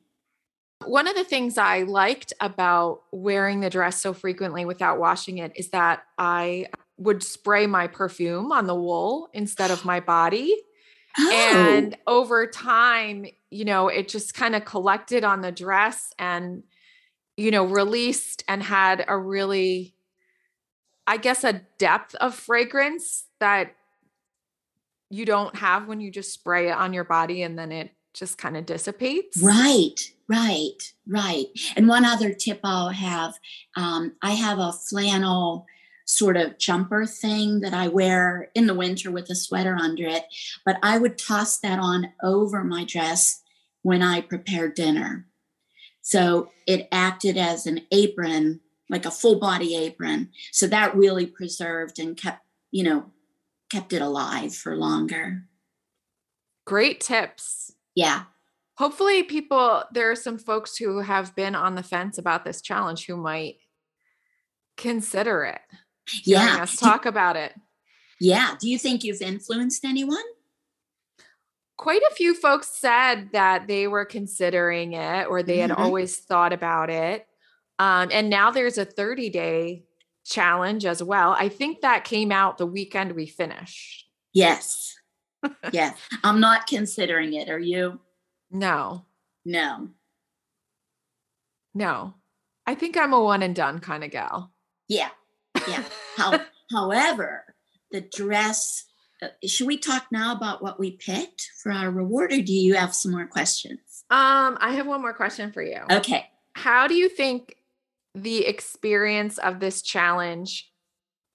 One 0.85 1.09
of 1.09 1.17
the 1.17 1.25
things 1.25 1.59
I 1.59 1.83
liked 1.83 2.33
about 2.41 3.03
wearing 3.11 3.61
the 3.61 3.71
dress 3.71 4.01
so 4.01 4.13
frequently 4.13 4.65
without 4.65 4.99
washing 4.99 5.39
it 5.39 5.53
is 5.57 5.71
that 5.71 6.03
I 6.19 6.67
would 6.99 7.23
spray 7.23 7.67
my 7.67 7.87
perfume 7.87 8.53
on 8.53 8.67
the 8.67 8.75
wool 8.75 9.29
instead 9.33 9.71
of 9.71 9.85
my 9.85 10.01
body. 10.01 10.55
Oh, 11.19 11.31
And 11.33 11.97
over 12.07 12.47
time, 12.47 13.27
you 13.51 13.65
know, 13.65 13.89
it 13.89 14.09
just 14.09 14.35
kind 14.35 14.55
of 14.55 14.65
collected 14.65 15.25
on 15.25 15.41
the 15.41 15.51
dress 15.51 16.13
and, 16.19 16.63
you 17.37 17.51
know, 17.51 17.65
released 17.65 18.45
and 18.49 18.63
had 18.63 19.05
a 19.09 19.17
really, 19.17 19.95
I 21.07 21.17
guess, 21.17 21.43
a 21.43 21.63
depth 21.79 22.15
of 22.17 22.35
fragrance 22.35 23.25
that 23.41 23.75
you 25.11 25.25
don't 25.25 25.57
have 25.57 25.87
when 25.87 26.01
you 26.01 26.11
just 26.11 26.33
spray 26.33 26.69
it 26.69 26.77
on 26.77 26.93
your 26.93 27.05
body 27.05 27.43
and 27.43 27.59
then 27.59 27.73
it 27.73 27.93
just 28.13 28.39
kind 28.39 28.57
of 28.57 28.67
dissipates. 28.67 29.41
right, 29.41 30.13
right, 30.29 30.93
right. 31.07 31.47
And 31.77 31.89
one 31.89 32.05
other 32.05 32.33
tip 32.33 32.61
I'll 32.65 32.91
have 32.91 33.35
um, 33.77 34.17
I 34.23 34.33
have 34.33 34.59
a 34.59 34.73
flannel 34.73 35.67
sort 36.07 36.37
of 36.37 36.59
jumper 36.59 37.05
thing 37.05 37.61
that 37.61 37.75
I 37.75 37.89
wear 37.89 38.51
in 38.55 38.67
the 38.67 38.75
winter 38.75 39.11
with 39.11 39.29
a 39.29 39.35
sweater 39.35 39.75
under 39.75 40.07
it, 40.07 40.25
but 40.65 40.79
I 40.83 40.99
would 40.99 41.19
toss 41.19 41.59
that 41.59 41.81
on 41.81 42.13
over 42.23 42.63
my 42.63 42.85
dress 42.85 43.43
when 43.83 44.03
I 44.03 44.21
prepared 44.21 44.75
dinner. 44.75 45.27
So 46.03 46.51
it 46.67 46.87
acted 46.93 47.37
as 47.37 47.67
an 47.67 47.81
apron, 47.91 48.61
like 48.89 49.05
a 49.05 49.11
full 49.11 49.41
body 49.41 49.77
apron. 49.77 50.31
So 50.53 50.69
that 50.69 50.95
really 50.97 51.27
preserved 51.27 51.99
and 51.99 52.17
kept, 52.17 52.45
you 52.71 52.85
know, 52.85 53.11
kept 53.71 53.93
it 53.93 54.01
alive 54.01 54.55
for 54.55 54.77
longer. 54.77 55.43
Great 56.65 57.01
tips. 57.01 57.73
Yeah. 57.97 58.25
Hopefully, 58.79 59.23
people, 59.23 59.85
there 59.93 60.11
are 60.11 60.17
some 60.17 60.39
folks 60.39 60.77
who 60.77 60.99
have 61.01 61.35
been 61.35 61.55
on 61.55 61.75
the 61.75 61.83
fence 61.83 62.19
about 62.19 62.45
this 62.45 62.61
challenge 62.61 63.07
who 63.07 63.17
might 63.17 63.57
consider 64.77 65.45
it. 65.45 65.61
Yeah. 66.25 66.59
us 66.63 66.77
talk 66.77 67.05
about 67.07 67.37
it. 67.37 67.53
Yeah. 68.21 68.55
Do 68.61 68.69
you 68.69 68.79
think 68.79 69.03
you've 69.03 69.23
influenced 69.23 69.85
anyone? 69.85 70.23
Quite 71.77 72.03
a 72.11 72.15
few 72.15 72.35
folks 72.35 72.69
said 72.69 73.31
that 73.33 73.67
they 73.67 73.89
were 73.89 74.05
considering 74.05 74.93
it 74.93 75.27
or 75.27 75.43
they 75.43 75.59
had 75.59 75.71
Mhm. 75.71 75.79
always 75.79 76.17
thought 76.19 76.53
about 76.53 76.91
it. 76.91 77.27
Um, 77.79 78.09
and 78.13 78.31
now 78.31 78.51
there's 78.51 78.79
a 78.79 78.85
30 78.85 79.29
day 79.31 79.85
challenge 80.25 80.87
as 80.87 81.03
well. 81.03 81.33
I 81.39 81.49
think 81.49 81.81
that 81.81 82.05
came 82.05 82.31
out 82.33 82.57
the 82.59 82.67
weekend 82.67 83.13
we 83.13 83.27
finished. 83.27 84.09
Yes. 84.33 84.95
yes. 85.73 85.99
I'm 86.25 86.41
not 86.41 86.67
considering 86.67 87.35
it. 87.35 87.49
Are 87.51 87.59
you? 87.59 88.01
No, 88.59 89.05
No. 89.45 89.89
no. 91.75 92.15
I 92.67 92.75
think 92.75 92.97
I'm 92.97 93.13
a 93.13 93.23
one 93.23 93.43
and 93.43 93.55
done 93.55 93.79
kind 93.81 94.03
of 94.03 94.11
gal. 94.11 94.51
Yeah. 94.89 95.11
Yeah. 95.69 95.85
How, 96.17 96.41
however, 96.73 97.55
the 97.93 98.01
dress. 98.01 98.85
Uh, 99.23 99.29
should 99.47 99.67
we 99.67 99.79
talk 99.79 100.07
now 100.11 100.35
about 100.35 100.63
what 100.63 100.79
we 100.81 100.91
picked 100.93 101.51
for 101.63 101.71
our 101.73 101.91
reward, 101.91 102.33
or 102.33 102.43
do 102.43 102.53
you 102.53 102.75
have 102.75 102.95
some 102.95 103.13
more 103.13 103.27
questions? 103.27 104.05
Um, 104.11 104.59
I 104.61 104.73
have 104.73 104.87
one 104.87 105.01
more 105.01 105.15
question 105.15 105.53
for 105.53 105.63
you. 105.63 105.81
Okay. 105.91 106.27
How 106.55 106.87
do 106.89 106.95
you 106.95 107.09
think 107.09 107.57
the 108.15 108.47
experience 108.47 109.39
of 109.39 109.61
this 109.61 109.81
challenge, 109.83 110.71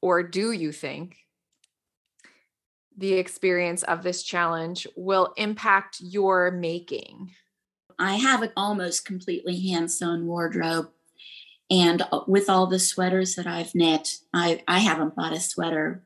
or 0.01 0.21
do 0.23 0.51
you 0.51 0.71
think 0.71 1.17
the 2.97 3.13
experience 3.13 3.83
of 3.83 4.03
this 4.03 4.23
challenge 4.23 4.87
will 4.95 5.33
impact 5.37 5.97
your 5.99 6.51
making? 6.51 7.31
I 7.97 8.15
have 8.15 8.41
an 8.41 8.51
almost 8.57 9.05
completely 9.05 9.59
hand 9.69 9.91
sewn 9.91 10.25
wardrobe. 10.25 10.89
And 11.69 12.01
uh, 12.11 12.21
with 12.27 12.49
all 12.49 12.67
the 12.67 12.79
sweaters 12.79 13.35
that 13.35 13.47
I've 13.47 13.73
knit, 13.73 14.17
I, 14.33 14.63
I 14.67 14.79
haven't 14.79 15.15
bought 15.15 15.33
a 15.33 15.39
sweater, 15.39 16.03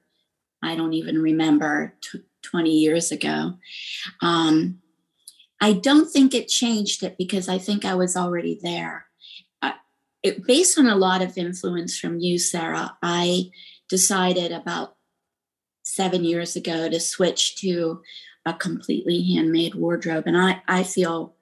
I 0.61 0.75
don't 0.75 0.93
even 0.93 1.21
remember, 1.21 1.95
t- 2.01 2.19
20 2.43 2.69
years 2.69 3.11
ago. 3.11 3.55
Um, 4.21 4.79
I 5.61 5.73
don't 5.73 6.11
think 6.11 6.33
it 6.33 6.47
changed 6.47 7.01
it 7.01 7.17
because 7.17 7.49
I 7.49 7.57
think 7.57 7.85
I 7.85 7.95
was 7.95 8.15
already 8.15 8.59
there. 8.61 9.05
Uh, 9.61 9.71
it, 10.21 10.45
based 10.45 10.77
on 10.77 10.87
a 10.87 10.95
lot 10.95 11.21
of 11.21 11.37
influence 11.37 11.97
from 11.97 12.19
you, 12.19 12.37
Sarah, 12.37 12.97
I 13.01 13.51
decided 13.89 14.51
about 14.51 14.94
seven 15.95 16.25
years 16.25 16.55
ago 16.55 16.89
to 16.89 16.99
switch 16.99 17.55
to 17.55 18.01
a 18.45 18.53
completely 18.53 19.23
handmade 19.33 19.75
wardrobe. 19.75 20.25
And 20.27 20.37
I, 20.37 20.61
I 20.67 20.83
feel 20.83 21.35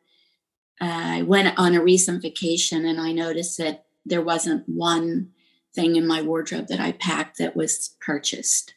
uh, 0.79 1.17
I 1.17 1.21
went 1.23 1.57
on 1.57 1.73
a 1.73 1.83
recent 1.83 2.21
vacation 2.21 2.85
and 2.85 2.99
I 2.99 3.11
noticed 3.11 3.57
that 3.57 3.85
there 4.05 4.21
wasn't 4.21 4.67
one 4.69 5.29
thing 5.73 5.95
in 5.95 6.05
my 6.05 6.21
wardrobe 6.21 6.67
that 6.67 6.79
I 6.79 6.91
packed 6.91 7.39
that 7.39 7.55
was 7.55 7.95
purchased. 7.99 8.75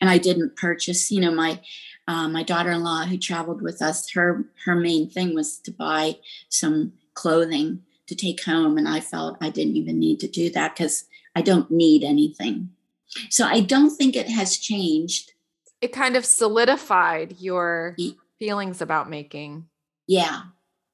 And 0.00 0.08
I 0.08 0.18
didn't 0.18 0.56
purchase, 0.56 1.10
you 1.10 1.20
know, 1.20 1.34
my 1.34 1.60
uh, 2.08 2.28
my 2.28 2.42
daughter-in-law 2.42 3.04
who 3.04 3.16
traveled 3.16 3.62
with 3.62 3.80
us, 3.80 4.10
her 4.10 4.44
her 4.64 4.74
main 4.74 5.08
thing 5.08 5.34
was 5.34 5.58
to 5.58 5.70
buy 5.70 6.18
some 6.48 6.92
clothing 7.14 7.82
to 8.08 8.16
take 8.16 8.42
home, 8.42 8.76
and 8.76 8.88
I 8.88 8.98
felt 8.98 9.38
I 9.40 9.50
didn't 9.50 9.76
even 9.76 10.00
need 10.00 10.18
to 10.20 10.28
do 10.28 10.50
that 10.50 10.74
because 10.74 11.04
I 11.36 11.42
don't 11.42 11.70
need 11.70 12.02
anything. 12.02 12.70
So 13.30 13.46
I 13.46 13.60
don't 13.60 13.90
think 13.90 14.16
it 14.16 14.28
has 14.28 14.58
changed. 14.58 15.32
It 15.80 15.92
kind 15.92 16.16
of 16.16 16.24
solidified 16.24 17.36
your 17.38 17.96
feelings 18.38 18.80
about 18.80 19.10
making. 19.10 19.66
Yeah, 20.06 20.42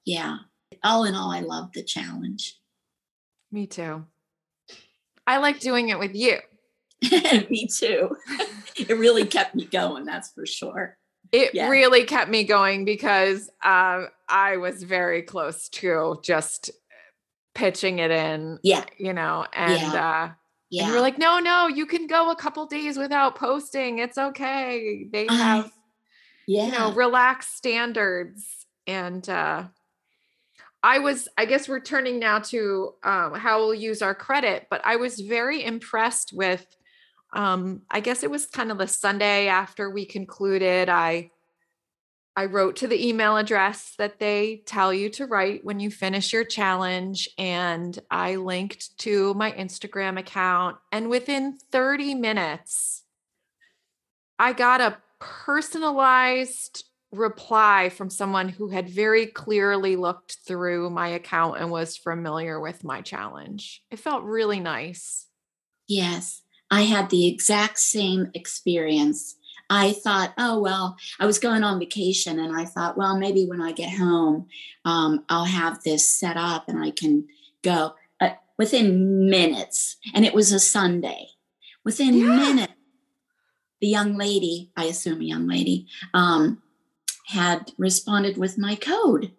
yeah. 0.05 0.39
All 0.83 1.05
in 1.05 1.15
all, 1.15 1.31
I 1.31 1.41
love 1.41 1.73
the 1.73 1.83
challenge. 1.83 2.59
Me 3.51 3.67
too. 3.67 4.05
I 5.27 5.39
like 5.39 5.61
doing 5.61 5.91
it 5.91 5.99
with 5.99 6.15
you. 6.15 6.39
me 7.51 7.67
too. 7.67 8.17
it 8.77 8.99
really 8.99 9.27
kept 9.27 9.55
me 9.55 9.65
going, 9.65 10.05
that's 10.05 10.31
for 10.33 10.47
sure. 10.47 10.97
It 11.33 11.55
yeah. 11.55 11.69
really 11.69 12.05
kept 12.05 12.31
me 12.31 12.45
going 12.45 12.85
because 12.85 13.51
um, 13.63 14.09
I 14.29 14.57
was 14.57 14.83
very 14.83 15.23
close 15.23 15.69
to 15.71 16.19
just 16.23 16.71
pitching 17.55 17.99
it 17.99 18.11
in. 18.11 18.59
Yeah. 18.63 18.85
You 18.97 19.13
know, 19.13 19.47
and 19.53 19.81
yeah. 19.81 20.11
uh 20.25 20.33
yeah. 20.71 20.85
And 20.85 20.93
we're 20.93 21.01
like, 21.01 21.19
no, 21.19 21.39
no, 21.39 21.67
you 21.67 21.87
can 21.87 22.07
go 22.07 22.31
a 22.31 22.37
couple 22.37 22.67
days 22.67 22.97
without 22.97 23.37
posting. 23.37 23.99
It's 23.99 24.19
okay. 24.19 25.07
They 25.11 25.27
have, 25.29 25.67
uh, 25.67 25.69
yeah. 26.47 26.67
you 26.67 26.73
know, 26.73 26.93
relaxed 26.93 27.57
standards. 27.57 28.45
And 28.87 29.29
uh 29.29 29.65
I 30.83 31.01
was, 31.01 31.29
I 31.37 31.45
guess 31.45 31.69
we're 31.69 31.81
turning 31.81 32.21
now 32.21 32.39
to 32.39 32.95
um, 33.03 33.35
how 33.35 33.59
we'll 33.59 33.75
use 33.75 34.01
our 34.01 34.15
credit, 34.15 34.69
but 34.71 34.81
I 34.85 34.95
was 34.95 35.19
very 35.19 35.65
impressed 35.65 36.33
with, 36.33 36.65
um, 37.33 37.83
I 37.91 37.99
guess 37.99 38.23
it 38.23 38.31
was 38.31 38.47
kind 38.47 38.71
of 38.71 38.79
the 38.79 38.87
Sunday 38.87 39.49
after 39.49 39.91
we 39.91 40.07
concluded. 40.07 40.89
I, 40.89 41.33
I 42.39 42.45
wrote 42.45 42.77
to 42.77 42.87
the 42.87 43.09
email 43.09 43.37
address 43.37 43.95
that 43.99 44.21
they 44.21 44.63
tell 44.65 44.95
you 44.95 45.11
to 45.11 45.27
write 45.27 45.65
when 45.65 45.81
you 45.81 45.91
finish 45.91 46.33
your 46.33 46.45
challenge, 46.45 47.29
and 47.37 47.99
I 48.13 48.37
linked 48.37 48.97
to 48.99 49.35
my 49.35 49.51
Instagram 49.51 50.21
account. 50.21 50.77
And 50.93 51.11
within 51.11 51.59
30 51.73 52.15
minutes, 52.15 53.03
I 54.39 54.53
got 54.53 54.81
a 54.81 54.99
personalized 55.19 56.85
reply 57.11 57.89
from 57.89 58.09
someone 58.09 58.51
who 58.51 58.69
had 58.69 58.89
very 58.89 59.27
clearly 59.27 59.97
looked 59.97 60.37
through 60.47 60.91
my 60.91 61.09
account 61.09 61.59
and 61.59 61.73
was 61.73 61.97
familiar 61.97 62.61
with 62.61 62.85
my 62.85 63.01
challenge. 63.01 63.83
It 63.91 63.99
felt 63.99 64.23
really 64.23 64.61
nice. 64.61 65.27
Yes, 65.89 66.43
I 66.71 66.83
had 66.83 67.11
the 67.11 67.27
exact 67.27 67.81
same 67.81 68.31
experience. 68.33 69.35
I 69.71 69.93
thought, 69.93 70.33
oh, 70.39 70.61
well, 70.61 70.97
I 71.21 71.27
was 71.27 71.39
going 71.39 71.63
on 71.63 71.79
vacation 71.79 72.39
and 72.39 72.57
I 72.57 72.65
thought, 72.65 72.97
well, 72.97 73.19
maybe 73.19 73.45
when 73.47 73.61
I 73.61 73.73
get 73.73 73.91
home, 73.91 74.49
um, 74.85 75.25
I'll 75.29 75.45
have 75.45 75.83
this 75.83 76.09
set 76.09 76.37
up 76.37 76.69
and 76.69 76.83
I 76.83 76.91
can 76.91 77.29
go. 77.63 77.95
Uh, 78.21 78.31
within 78.57 79.29
minutes, 79.29 79.97
and 80.15 80.25
it 80.25 80.35
was 80.35 80.53
a 80.53 80.59
Sunday, 80.59 81.29
within 81.85 82.19
yeah. 82.19 82.37
minutes, 82.37 82.73
the 83.81 83.87
young 83.87 84.17
lady, 84.17 84.73
I 84.77 84.85
assume 84.85 85.21
a 85.21 85.25
young 85.25 85.47
lady, 85.47 85.87
um, 86.13 86.63
had 87.27 87.73
responded 87.79 88.37
with 88.37 88.59
my 88.59 88.75
code. 88.75 89.33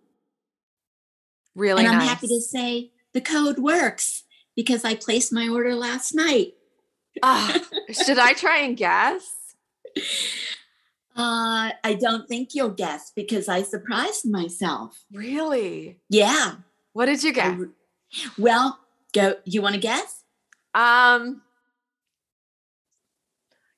Really? 1.55 1.83
And 1.83 1.93
I'm 1.93 2.07
happy 2.07 2.27
to 2.27 2.39
say 2.39 2.91
the 3.13 3.21
code 3.21 3.57
works 3.57 4.23
because 4.55 4.85
I 4.85 4.95
placed 4.95 5.33
my 5.33 5.49
order 5.49 5.75
last 5.75 6.13
night. 6.13 6.53
uh, 7.21 7.59
should 8.05 8.19
I 8.19 8.33
try 8.33 8.59
and 8.59 8.77
guess? 8.77 9.38
Uh, 11.15 11.71
I 11.83 11.97
don't 11.99 12.29
think 12.29 12.55
you'll 12.55 12.69
guess 12.69 13.11
because 13.13 13.49
I 13.49 13.61
surprised 13.61 14.29
myself. 14.29 15.03
Really? 15.11 15.99
Yeah. 16.09 16.53
What 16.93 17.07
did 17.07 17.23
you 17.23 17.33
get? 17.33 17.57
well, 18.37 18.79
go. 19.13 19.35
You 19.43 19.61
want 19.61 19.75
to 19.75 19.81
guess? 19.81 20.23
Um, 20.73 21.41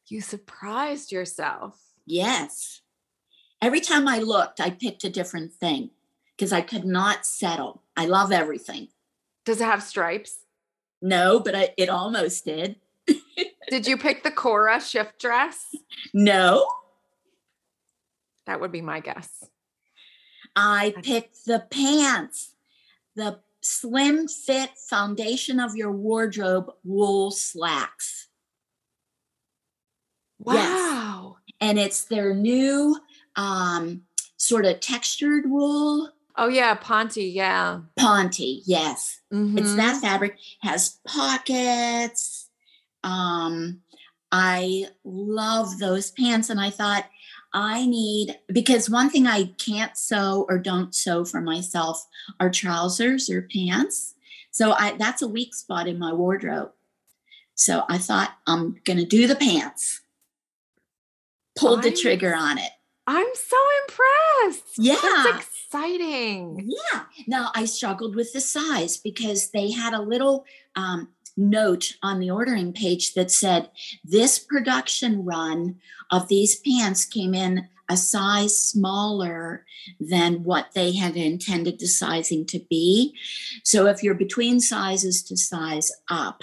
you 0.08 0.22
surprised 0.22 1.12
yourself. 1.12 1.80
Yes. 2.06 2.82
Every 3.62 3.80
time 3.80 4.08
I 4.08 4.20
looked, 4.20 4.60
I 4.60 4.70
picked 4.70 5.04
a 5.04 5.10
different 5.10 5.54
thing 5.54 5.92
because 6.38 6.52
I 6.52 6.62
could 6.62 6.86
not 6.86 7.26
settle. 7.26 7.82
I 7.96 8.06
love 8.06 8.32
everything. 8.32 8.90
Does 9.46 9.62
it 9.62 9.66
have 9.66 9.82
stripes? 9.82 10.40
No, 11.02 11.40
but 11.40 11.56
I, 11.56 11.70
it 11.78 11.90
almost 11.90 12.46
did. 12.46 12.76
did 13.72 13.88
you 13.88 13.96
pick 13.96 14.22
the 14.22 14.32
Cora 14.32 14.82
shift 14.82 15.18
dress? 15.18 15.74
No. 16.14 16.68
That 18.46 18.60
would 18.60 18.74
be 18.74 18.82
my 18.82 19.00
guess. 19.00 19.46
I 20.58 20.94
picked 21.02 21.46
the 21.46 21.66
pants, 21.72 22.54
the 23.16 23.40
slim 23.62 24.28
fit 24.28 24.72
foundation 24.90 25.62
of 25.62 25.78
your 25.78 25.94
wardrobe 25.94 26.70
wool 26.84 27.32
slacks. 27.32 28.28
Wow. 30.38 31.38
Yes. 31.48 31.56
And 31.62 31.80
it's 31.80 32.04
their 32.04 32.36
new 32.36 32.98
um, 33.38 34.02
sort 34.36 34.66
of 34.66 34.82
textured 34.82 35.50
wool. 35.50 36.10
Oh 36.36 36.50
yeah, 36.50 36.76
Ponte, 36.76 37.16
yeah. 37.16 37.80
Ponte, 37.98 38.40
yes. 38.66 39.22
Mm-hmm. 39.32 39.60
It's 39.60 39.76
that 39.76 40.02
fabric 40.02 40.38
has 40.62 41.00
pockets. 41.08 42.41
Um, 43.04 43.82
I 44.32 44.88
love 45.04 45.80
those 45.80 46.12
pants, 46.12 46.50
and 46.50 46.60
I 46.60 46.70
thought 46.70 47.06
I 47.54 47.86
need 47.86 48.40
because 48.48 48.90
one 48.90 49.10
thing 49.10 49.28
I 49.28 49.46
can't 49.58 49.98
sew 49.98 50.46
or 50.48 50.58
don't 50.58 50.96
sew 50.96 51.26
for 51.26 51.42
myself 51.42 52.08
are 52.40 52.50
trousers 52.50 53.30
or 53.30 53.48
pants. 53.54 54.16
So 54.52 54.74
I 54.74 54.96
that's 54.98 55.22
a 55.22 55.28
weak 55.28 55.54
spot 55.54 55.88
in 55.88 56.00
my 56.00 56.14
wardrobe. 56.14 56.72
So 57.56 57.84
I 57.90 57.98
thought 57.98 58.32
I'm 58.48 58.80
gonna 58.86 59.06
do 59.06 59.28
the 59.28 59.36
pants. 59.36 60.02
Pulled 61.58 61.84
the 61.84 61.92
trigger 61.92 62.34
on 62.34 62.58
it. 62.58 62.72
I'm 63.06 63.28
so 63.34 63.58
impressed. 63.84 64.78
Yeah. 64.78 64.96
That's 65.02 65.46
exciting. 65.46 66.70
Yeah. 66.70 67.04
Now 67.28 67.52
I 67.54 67.66
struggled 67.66 68.16
with 68.16 68.32
the 68.32 68.40
size 68.40 68.98
because 68.98 69.52
they 69.52 69.72
had 69.72 69.94
a 69.94 70.02
little 70.02 70.46
um, 70.76 71.10
note 71.50 71.96
on 72.02 72.20
the 72.20 72.32
ordering 72.32 72.74
page 72.74 73.14
that 73.14 73.32
said 73.32 73.70
this 74.04 74.40
production 74.40 75.26
run 75.26 75.80
of 76.10 76.28
these 76.28 76.60
pants 76.60 77.06
came 77.06 77.34
in 77.34 77.68
a 77.90 77.98
size 77.98 78.60
smaller 78.60 79.66
than 80.00 80.44
what 80.44 80.70
they 80.74 80.96
had 80.96 81.18
intended 81.18 81.78
the 81.80 81.88
sizing 81.88 82.46
to 82.46 82.60
be. 82.70 83.14
So 83.64 83.88
if 83.88 84.02
you're 84.02 84.14
between 84.14 84.62
sizes 84.62 85.22
to 85.24 85.36
size 85.36 85.92
up. 86.10 86.42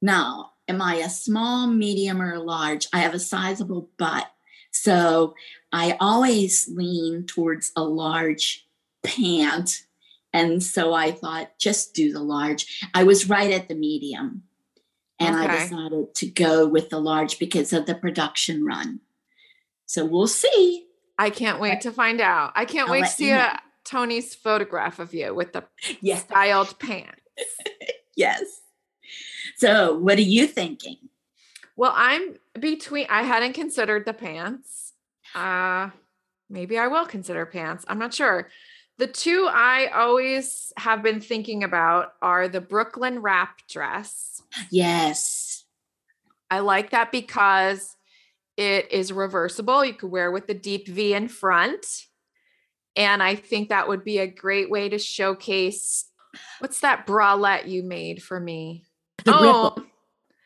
Now, 0.00 0.52
am 0.68 0.80
I 0.80 0.96
a 0.96 1.10
small, 1.10 1.66
medium, 1.66 2.22
or 2.22 2.38
large? 2.38 2.86
I 2.92 3.00
have 3.00 3.14
a 3.14 3.18
sizable 3.18 3.90
butt. 3.98 4.28
So 4.70 5.34
I 5.72 5.96
always 6.00 6.68
lean 6.72 7.26
towards 7.26 7.72
a 7.74 7.82
large 7.82 8.66
pant. 9.02 9.82
And 10.32 10.62
so 10.62 10.94
I 10.94 11.10
thought, 11.10 11.58
just 11.58 11.94
do 11.94 12.12
the 12.12 12.22
large. 12.22 12.86
I 12.94 13.04
was 13.04 13.28
right 13.28 13.50
at 13.50 13.68
the 13.68 13.74
medium. 13.74 14.44
And 15.18 15.36
okay. 15.36 15.46
I 15.46 15.58
decided 15.58 16.14
to 16.14 16.26
go 16.26 16.66
with 16.66 16.88
the 16.88 17.00
large 17.00 17.38
because 17.38 17.72
of 17.72 17.86
the 17.86 17.94
production 17.94 18.64
run. 18.64 19.00
So 19.86 20.04
we'll 20.04 20.28
see. 20.28 20.86
I 21.18 21.28
can't 21.28 21.60
wait 21.60 21.82
to 21.82 21.92
find 21.92 22.20
out. 22.20 22.52
I 22.54 22.64
can't 22.64 22.88
I'll 22.88 22.92
wait 22.92 23.04
to 23.04 23.10
see 23.10 23.30
a, 23.30 23.60
Tony's 23.84 24.34
photograph 24.34 24.98
of 24.98 25.12
you 25.12 25.34
with 25.34 25.52
the 25.52 25.64
yeah. 26.00 26.16
styled 26.16 26.78
pants. 26.78 27.20
yes. 28.16 28.60
So, 29.56 29.98
what 29.98 30.16
are 30.16 30.22
you 30.22 30.46
thinking? 30.46 30.96
Well, 31.76 31.92
I'm 31.94 32.36
between 32.58 33.06
I 33.10 33.22
hadn't 33.22 33.54
considered 33.54 34.06
the 34.06 34.14
pants. 34.14 34.92
Uh 35.34 35.90
maybe 36.48 36.78
I 36.78 36.86
will 36.86 37.06
consider 37.06 37.44
pants. 37.46 37.84
I'm 37.88 37.98
not 37.98 38.14
sure. 38.14 38.48
The 39.00 39.06
two 39.06 39.48
I 39.50 39.86
always 39.86 40.74
have 40.76 41.02
been 41.02 41.22
thinking 41.22 41.64
about 41.64 42.12
are 42.20 42.48
the 42.48 42.60
Brooklyn 42.60 43.20
wrap 43.20 43.66
dress. 43.66 44.42
Yes. 44.70 45.64
I 46.50 46.58
like 46.58 46.90
that 46.90 47.10
because 47.10 47.96
it 48.58 48.92
is 48.92 49.10
reversible. 49.10 49.86
You 49.86 49.94
could 49.94 50.10
wear 50.10 50.30
with 50.30 50.48
the 50.48 50.52
deep 50.52 50.86
V 50.86 51.14
in 51.14 51.28
front. 51.28 52.08
And 52.94 53.22
I 53.22 53.36
think 53.36 53.70
that 53.70 53.88
would 53.88 54.04
be 54.04 54.18
a 54.18 54.26
great 54.26 54.68
way 54.68 54.90
to 54.90 54.98
showcase 54.98 56.04
what's 56.58 56.80
that 56.80 57.06
bralette 57.06 57.68
you 57.68 57.82
made 57.82 58.22
for 58.22 58.38
me? 58.38 58.84
The 59.24 59.34
oh, 59.34 59.42
ripple. 59.42 59.86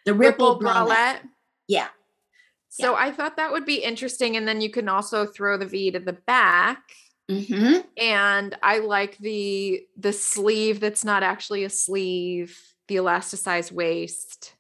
The 0.07 0.15
ripple, 0.15 0.59
ripple 0.59 0.61
bralette. 0.61 0.87
bralette. 0.87 1.21
Yeah. 1.67 1.89
So 2.69 2.95
I 2.95 3.11
thought 3.11 3.37
that 3.37 3.51
would 3.51 3.67
be 3.67 3.83
interesting. 3.83 4.37
And 4.37 4.47
then 4.47 4.61
you 4.61 4.71
can 4.71 4.89
also 4.89 5.27
throw 5.27 5.59
the 5.59 5.67
V 5.67 5.91
to 5.91 5.99
the 5.99 6.13
back. 6.13 6.83
Mm-hmm. 7.31 7.81
And 7.97 8.57
I 8.63 8.79
like 8.81 9.17
the 9.19 9.83
the 9.97 10.13
sleeve 10.13 10.81
that's 10.81 11.05
not 11.05 11.23
actually 11.23 11.65
a 11.65 11.71
sleeve, 11.71 12.59
the 12.89 12.97
elasticized 12.97 13.73
waist. 13.73 14.55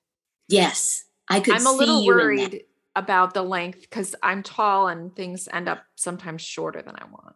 Yes. 0.48 1.04
I 1.28 1.40
could 1.40 1.54
I'm 1.54 1.66
a 1.66 1.72
little 1.72 2.02
you 2.02 2.12
in 2.12 2.16
that. 2.16 2.22
worried 2.22 2.64
about 2.96 3.34
the 3.34 3.42
length 3.42 3.82
because 3.82 4.14
I'm 4.22 4.42
tall 4.42 4.88
and 4.88 5.14
things 5.14 5.48
end 5.52 5.68
up 5.68 5.84
sometimes 5.96 6.42
shorter 6.42 6.80
than 6.80 6.96
I 6.96 7.04
want. 7.04 7.34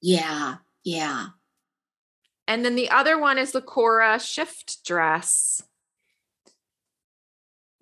Yeah. 0.00 0.56
Yeah. 0.84 1.28
And 2.46 2.64
then 2.64 2.74
the 2.74 2.90
other 2.90 3.18
one 3.18 3.38
is 3.38 3.52
the 3.52 3.60
Cora 3.60 4.18
shift 4.18 4.84
dress. 4.84 5.62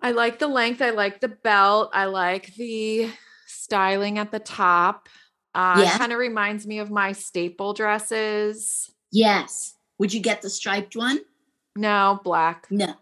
I 0.01 0.11
like 0.11 0.39
the 0.39 0.47
length. 0.47 0.81
I 0.81 0.91
like 0.91 1.21
the 1.21 1.29
belt. 1.29 1.89
I 1.93 2.05
like 2.05 2.53
the 2.55 3.09
styling 3.45 4.19
at 4.19 4.31
the 4.31 4.39
top. 4.39 5.09
Uh, 5.57 5.81
Yeah. 5.83 5.95
It 5.95 5.97
kind 5.97 6.13
of 6.13 6.19
reminds 6.19 6.67
me 6.67 6.77
of 6.79 6.91
my 6.91 7.11
staple 7.11 7.73
dresses. 7.73 8.91
Yes. 9.11 9.75
Would 9.97 10.13
you 10.13 10.19
get 10.21 10.41
the 10.43 10.49
striped 10.51 10.95
one? 10.95 11.19
No, 11.75 12.19
black. 12.23 12.67
No. 12.69 12.93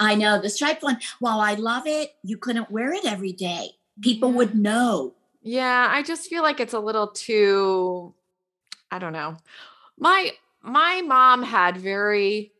I 0.00 0.14
know 0.14 0.40
the 0.40 0.48
striped 0.48 0.82
one. 0.82 0.98
While 1.20 1.40
I 1.40 1.54
love 1.54 1.86
it, 1.86 2.12
you 2.22 2.38
couldn't 2.38 2.70
wear 2.70 2.92
it 2.94 3.04
every 3.04 3.32
day. 3.32 3.72
People 4.00 4.30
Yeah. 4.30 4.36
would 4.36 4.54
know. 4.54 5.14
Yeah, 5.42 5.86
I 5.90 6.02
just 6.02 6.28
feel 6.30 6.42
like 6.42 6.60
it's 6.60 6.72
a 6.74 6.80
little 6.80 7.08
too 7.08 8.14
I 8.90 8.98
don't 8.98 9.12
know. 9.12 9.36
My 9.98 10.32
my 10.62 11.02
mom 11.02 11.42
had 11.42 11.76
very 11.76 12.52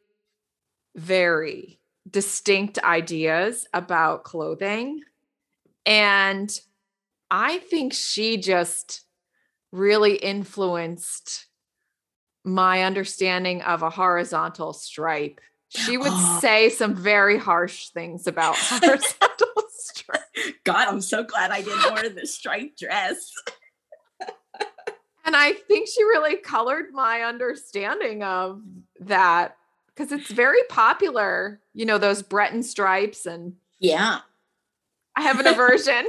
very 0.95 1.81
distinct 2.11 2.79
ideas 2.81 3.67
about 3.73 4.25
clothing 4.25 5.03
and 5.87 6.61
I 7.31 7.59
think 7.59 7.93
she 7.93 8.37
just 8.39 9.03
really 9.73 10.17
influenced 10.17 11.47
my 12.45 12.83
understanding 12.85 13.63
of 13.63 13.83
a 13.83 13.91
horizontal 13.91 14.73
stripe. 14.73 15.41
She 15.69 15.99
would 15.99 16.09
Oh. 16.11 16.39
say 16.41 16.71
some 16.71 16.95
very 16.95 17.37
harsh 17.37 17.89
things 17.91 18.27
about 18.27 18.57
horizontal 18.59 19.65
stripe. 19.71 20.23
God, 20.65 20.89
I'm 20.89 21.01
so 21.03 21.23
glad 21.25 21.51
I 21.51 21.61
didn't 21.63 21.93
wear 21.93 22.09
the 22.09 22.27
striped 22.27 22.79
dress. 22.79 23.33
And 25.25 25.37
I 25.37 25.53
think 25.53 25.89
she 25.89 26.03
really 26.05 26.37
colored 26.37 26.87
my 26.93 27.21
understanding 27.21 28.23
of 28.23 28.63
that 29.01 29.57
because 29.89 30.11
it's 30.11 30.31
very 30.31 30.63
popular, 30.71 31.61
you 31.75 31.85
know, 31.85 31.99
those 31.99 32.23
Breton 32.23 32.63
stripes. 32.63 33.27
And 33.27 33.57
Yeah. 33.79 34.21
I 35.15 35.21
have 35.23 35.39
an 35.39 35.47
aversion. 35.55 36.09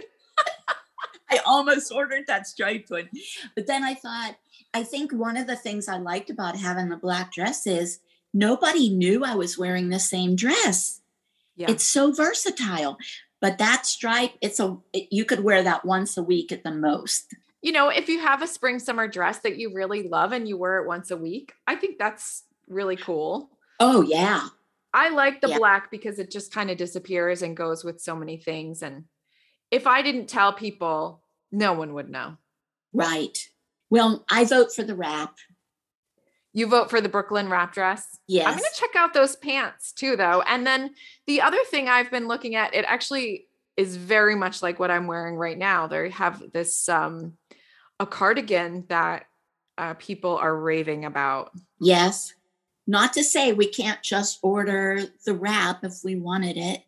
I 1.32 1.40
almost 1.46 1.92
ordered 1.92 2.26
that 2.28 2.48
striped 2.48 2.90
one. 2.90 3.10
But 3.56 3.68
then 3.68 3.84
I 3.84 3.94
thought, 3.94 4.36
I 4.74 4.84
think 4.84 5.12
one 5.12 5.38
of 5.38 5.48
the 5.48 5.56
things 5.56 5.88
I 5.88 5.98
liked 5.98 6.30
about 6.30 6.56
having 6.56 6.90
the 6.90 6.98
black 6.98 7.32
dress 7.34 7.66
is 7.68 8.00
nobody 8.34 8.90
knew 8.90 9.24
I 9.26 9.36
was 9.36 9.58
wearing 9.58 9.90
the 9.90 10.00
same 10.00 10.36
dress. 10.36 11.02
Yeah. 11.56 11.72
It's 11.72 11.84
so 11.86 12.12
versatile. 12.12 12.98
But 13.42 13.58
that 13.58 13.86
stripe, 13.86 14.34
it's 14.42 14.60
a 14.60 14.78
it- 14.94 15.08
you 15.12 15.26
could 15.26 15.44
wear 15.44 15.64
that 15.64 15.86
once 15.86 16.18
a 16.18 16.24
week 16.24 16.52
at 16.52 16.64
the 16.64 16.72
most. 16.72 17.34
you 17.62 17.74
know, 17.74 17.90
if 17.90 18.08
you 18.08 18.20
have 18.22 18.42
a 18.42 18.48
spring 18.48 18.80
summer 18.80 19.06
dress 19.08 19.40
that 19.40 19.58
you 19.58 19.74
really 19.74 20.08
love 20.08 20.32
and 20.32 20.48
you 20.48 20.56
wear 20.58 20.78
it 20.82 20.88
once 20.88 21.12
a 21.12 21.18
week, 21.18 21.52
I 21.68 21.76
think 21.76 21.98
that's 22.00 22.44
really 22.70 22.96
cool. 22.96 23.50
Oh 23.82 24.02
yeah. 24.02 24.48
I 24.94 25.10
like 25.10 25.42
the 25.42 25.50
Yeah. 25.50 25.58
black 25.58 25.92
because 25.92 26.20
it 26.20 26.32
just 26.32 26.54
kind 26.54 26.72
of 26.72 26.78
disappears 26.78 27.42
and 27.42 27.58
goes 27.58 27.84
with 27.84 28.00
so 28.02 28.16
many 28.16 28.38
things. 28.38 28.82
And 28.82 29.06
if 29.72 29.88
I 29.88 30.02
didn't 30.02 30.28
tell 30.28 30.54
people, 30.54 31.22
no 31.52 31.74
one 31.74 31.94
would 31.94 32.10
know. 32.10 32.38
Right. 32.94 33.38
Well, 33.90 34.26
I 34.30 34.46
vote 34.46 34.74
for 34.74 34.84
the 34.84 34.96
wrap. 34.96 35.36
You 36.54 36.68
vote 36.68 36.90
for 36.90 37.00
the 37.00 37.10
Brooklyn 37.10 37.50
wrap 37.50 37.74
dress? 37.74 38.18
Yes. 38.28 38.48
I'm 38.48 38.54
going 38.54 38.64
to 38.64 38.80
check 38.80 38.96
out 38.96 39.14
those 39.14 39.36
pants 39.36 39.92
too, 39.92 40.16
though. 40.16 40.42
And 40.42 40.66
then 40.66 40.92
the 41.28 41.42
other 41.42 41.64
thing 41.70 41.88
I've 41.88 42.12
been 42.12 42.28
looking 42.28 42.56
at, 42.56 42.74
it 42.74 42.86
actually 42.88 43.48
is 43.78 43.96
very 43.96 44.36
much 44.36 44.62
like 44.62 44.80
what 44.80 44.92
I'm 44.92 45.08
wearing 45.08 45.36
right 45.36 45.58
now. 45.58 45.88
They 45.88 46.10
have 46.10 46.52
this 46.52 46.90
um 46.90 47.38
a 48.00 48.06
cardigan 48.06 48.86
that 48.90 49.26
uh, 49.78 49.94
people 49.96 50.38
are 50.38 50.58
raving 50.58 51.06
about. 51.06 51.52
Yes. 51.80 52.34
Not 52.88 53.14
to 53.14 53.24
say 53.24 53.54
we 53.54 53.68
can't 53.68 54.02
just 54.02 54.40
order 54.42 55.02
the 55.26 55.34
wrap 55.34 55.84
if 55.84 56.00
we 56.04 56.16
wanted 56.16 56.58
it. 56.58 56.84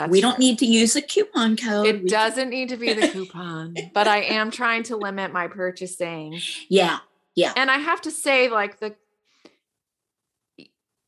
That's 0.00 0.10
we 0.12 0.22
don't 0.22 0.36
true. 0.36 0.44
need 0.46 0.58
to 0.60 0.66
use 0.66 0.96
a 0.96 1.02
coupon 1.02 1.56
code. 1.58 1.86
It 1.86 2.02
We- 2.04 2.08
doesn't 2.08 2.48
need 2.48 2.70
to 2.70 2.76
be 2.78 2.92
the 2.94 3.08
coupon, 3.12 3.74
but 3.92 4.08
I 4.08 4.22
am 4.22 4.50
trying 4.50 4.82
to 4.84 4.96
limit 4.96 5.30
my 5.32 5.46
purchasing. 5.46 6.40
Yeah. 6.70 7.00
Yeah. 7.34 7.52
And 7.54 7.70
I 7.70 7.76
have 7.78 8.00
to 8.02 8.10
say, 8.10 8.48
like 8.48 8.80
the 8.80 8.94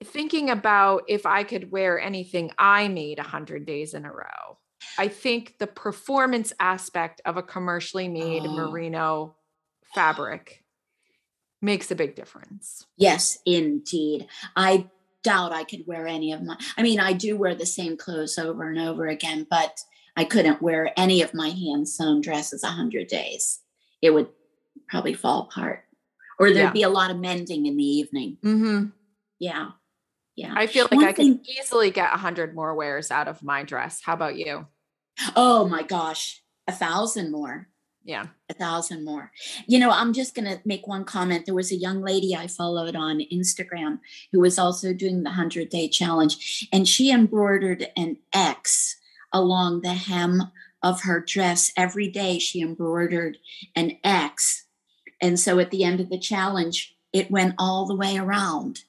thinking 0.04 0.50
about 0.50 1.04
if 1.08 1.26
I 1.26 1.42
could 1.44 1.70
wear 1.70 1.98
anything 2.00 2.50
I 2.58 2.88
made 2.88 3.18
hundred 3.18 3.64
days 3.66 3.94
in 3.94 4.04
a 4.04 4.12
row. 4.12 4.58
I 4.98 5.08
think 5.08 5.56
the 5.58 5.66
performance 5.66 6.52
aspect 6.60 7.20
of 7.24 7.36
a 7.36 7.42
commercially 7.42 8.08
made 8.08 8.42
Oh. 8.44 8.52
merino 8.54 9.36
fabric 9.94 10.64
makes 11.60 11.90
a 11.90 11.94
big 11.94 12.14
difference. 12.16 12.86
Yes, 12.96 13.38
indeed. 13.46 14.26
I 14.56 14.90
doubt 15.22 15.52
I 15.52 15.64
could 15.64 15.84
wear 15.86 16.06
any 16.06 16.32
of 16.32 16.42
my 16.42 16.56
I 16.76 16.82
mean, 16.82 17.00
I 17.00 17.12
do 17.12 17.36
wear 17.36 17.54
the 17.54 17.66
same 17.66 17.96
clothes 17.96 18.38
over 18.38 18.68
and 18.68 18.78
over 18.78 19.06
again, 19.06 19.46
but 19.48 19.78
I 20.16 20.24
couldn't 20.24 20.60
wear 20.62 20.92
any 20.96 21.22
of 21.22 21.32
my 21.34 21.48
hand 21.48 21.88
sewn 21.88 22.20
dresses 22.20 22.62
a 22.62 22.68
hundred 22.68 23.06
days. 23.08 23.60
It 24.02 24.10
would 24.10 24.28
probably 24.88 25.14
fall 25.14 25.42
apart. 25.42 25.84
Or 26.38 26.48
there'd 26.50 26.66
Yeah. 26.66 26.72
be 26.72 26.82
a 26.82 26.88
lot 26.88 27.10
of 27.10 27.18
mending 27.18 27.66
in 27.66 27.76
the 27.76 27.84
evening. 27.84 28.36
Mm-hmm. 28.44 28.86
Yeah. 29.38 29.70
Yeah. 30.36 30.54
I 30.56 30.66
feel 30.66 30.84
like 30.84 30.92
One 30.92 31.04
I 31.04 31.12
could 31.12 31.40
easily 31.46 31.90
get 31.90 32.12
a 32.12 32.16
hundred 32.18 32.54
more 32.54 32.74
wears 32.74 33.10
out 33.10 33.28
of 33.28 33.42
my 33.42 33.62
dress. 33.62 34.00
How 34.04 34.14
about 34.14 34.36
you? 34.36 34.66
Oh 35.36 35.68
my 35.68 35.82
gosh. 35.82 36.42
A 36.68 36.72
thousand 36.72 37.32
more. 37.32 37.68
Yeah. 38.04 38.26
a 38.50 38.54
thousand 38.54 39.04
more. 39.04 39.30
You 39.66 39.78
know, 39.78 39.90
I'm 39.90 40.12
just 40.12 40.34
going 40.34 40.46
to 40.46 40.60
make 40.64 40.86
one 40.86 41.04
comment. 41.04 41.46
There 41.46 41.54
was 41.54 41.70
a 41.70 41.76
young 41.76 42.02
lady 42.02 42.34
I 42.34 42.46
followed 42.46 42.96
on 42.96 43.20
Instagram 43.32 44.00
who 44.32 44.40
was 44.40 44.58
also 44.58 44.92
doing 44.92 45.22
the 45.22 45.30
100 45.30 45.68
day 45.68 45.88
challenge, 45.88 46.68
and 46.72 46.88
she 46.88 47.10
embroidered 47.10 47.86
an 47.96 48.18
X 48.32 48.96
along 49.32 49.82
the 49.82 49.94
hem 49.94 50.50
of 50.82 51.02
her 51.02 51.20
dress. 51.20 51.72
Every 51.76 52.08
day 52.08 52.38
she 52.38 52.60
embroidered 52.60 53.38
an 53.76 53.98
X. 54.02 54.66
And 55.20 55.38
so 55.38 55.58
at 55.58 55.70
the 55.70 55.84
end 55.84 56.00
of 56.00 56.10
the 56.10 56.18
challenge, 56.18 56.96
it 57.12 57.30
went 57.30 57.54
all 57.58 57.86
the 57.86 57.94
way 57.94 58.16
around. 58.16 58.80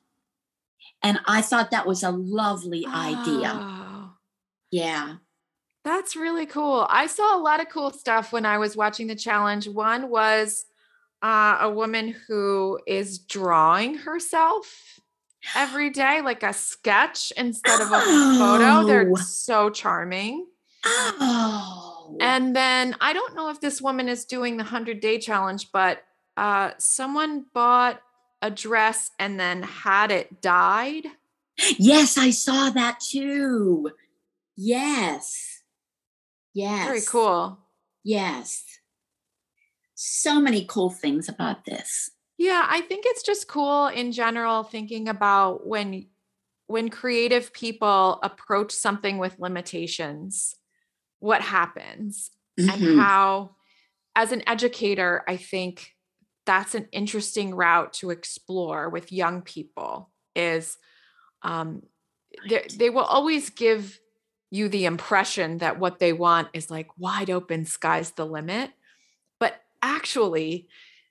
And 1.04 1.19
I 1.26 1.41
thought 1.41 1.71
that 1.71 1.86
was 1.86 2.02
a 2.02 2.12
lovely 2.12 2.86
idea. 2.86 3.51
Oh. 3.53 4.14
Yeah. 4.72 5.18
That's 5.84 6.16
really 6.16 6.46
cool. 6.46 6.88
I 6.90 7.08
saw 7.08 7.36
a 7.38 7.42
lot 7.42 7.60
of 7.60 7.70
cool 7.70 7.92
stuff 7.92 8.32
when 8.32 8.46
I 8.46 8.58
was 8.58 8.78
watching 8.78 9.08
the 9.08 9.16
challenge. 9.16 9.68
One 9.68 10.10
was 10.10 10.66
uh, 11.22 11.58
a 11.62 11.70
woman 11.70 12.16
who 12.28 12.80
is 12.88 13.20
drawing 13.20 13.96
herself 13.96 15.00
every 15.56 15.90
day, 15.90 16.22
like 16.22 16.42
a 16.44 16.54
sketch 16.54 17.34
instead 17.36 17.82
of 17.82 17.92
a 17.92 18.00
photo. 18.00 18.88
They're 18.88 19.12
Oh. 19.12 19.16
so 19.16 19.70
charming. 19.70 20.48
Oh. 20.86 22.18
And 22.22 22.56
then 22.56 22.96
I 23.02 23.14
don't 23.14 23.36
know 23.36 23.50
if 23.50 23.60
this 23.60 23.82
woman 23.82 24.08
is 24.08 24.26
doing 24.26 24.58
the 24.58 24.64
100 24.64 25.00
day 25.02 25.20
challenge, 25.20 25.72
but 25.72 26.02
uh, 26.38 26.72
someone 26.78 27.46
bought 27.54 28.02
a 28.42 28.50
dress 28.52 29.12
and 29.20 29.40
then 29.40 29.64
had 29.64 30.12
it 30.12 30.42
dyed. 30.42 31.06
Yes, 31.78 32.18
I 32.18 32.32
saw 32.32 32.70
that 32.72 33.00
too. 33.00 33.92
Yes. 34.56 35.53
Yes. 36.54 36.88
Very 36.88 37.01
cool. 37.01 37.60
Yes. 38.04 38.64
So 39.95 40.39
many 40.39 40.66
cool 40.68 40.89
things 40.89 41.30
about 41.30 41.66
this. 41.66 42.12
Yeah, 42.38 42.66
I 42.68 42.82
think 42.82 43.06
it's 43.06 43.24
just 43.24 43.47
cool 43.47 43.88
in 43.88 44.12
general 44.12 44.64
thinking 44.64 45.08
about 45.08 45.66
when 45.66 46.08
when 46.68 46.89
creative 46.89 47.54
people 47.54 48.20
approach 48.24 48.72
something 48.72 49.18
with 49.18 49.39
limitations. 49.39 50.56
what 51.20 51.41
happens 51.41 52.32
mm-hmm. 52.60 52.70
and 52.70 52.99
how 52.99 53.56
as 54.14 54.34
an 54.34 54.43
educator 54.45 55.24
i 55.26 55.38
think 55.38 55.93
that's 56.45 56.76
an 56.76 56.86
interesting 56.91 57.56
route 57.56 57.93
to 57.93 58.10
explore 58.10 58.89
with 58.89 59.10
young 59.14 59.41
people 59.41 60.12
is 60.36 60.78
um, 61.43 61.82
they, 62.49 62.66
they 62.78 62.89
will 62.89 63.06
always 63.06 63.49
give 63.49 63.97
you 64.54 64.70
the 64.70 64.86
impression 64.86 65.58
that 65.58 65.80
what 65.80 65.97
they 65.97 66.14
want 66.14 66.47
is 66.54 66.70
like 66.70 66.88
wide 66.95 67.32
open 67.32 67.66
sky's 67.66 68.12
the 68.12 68.26
limit 68.26 68.70
but 69.39 69.56
actually 69.82 70.68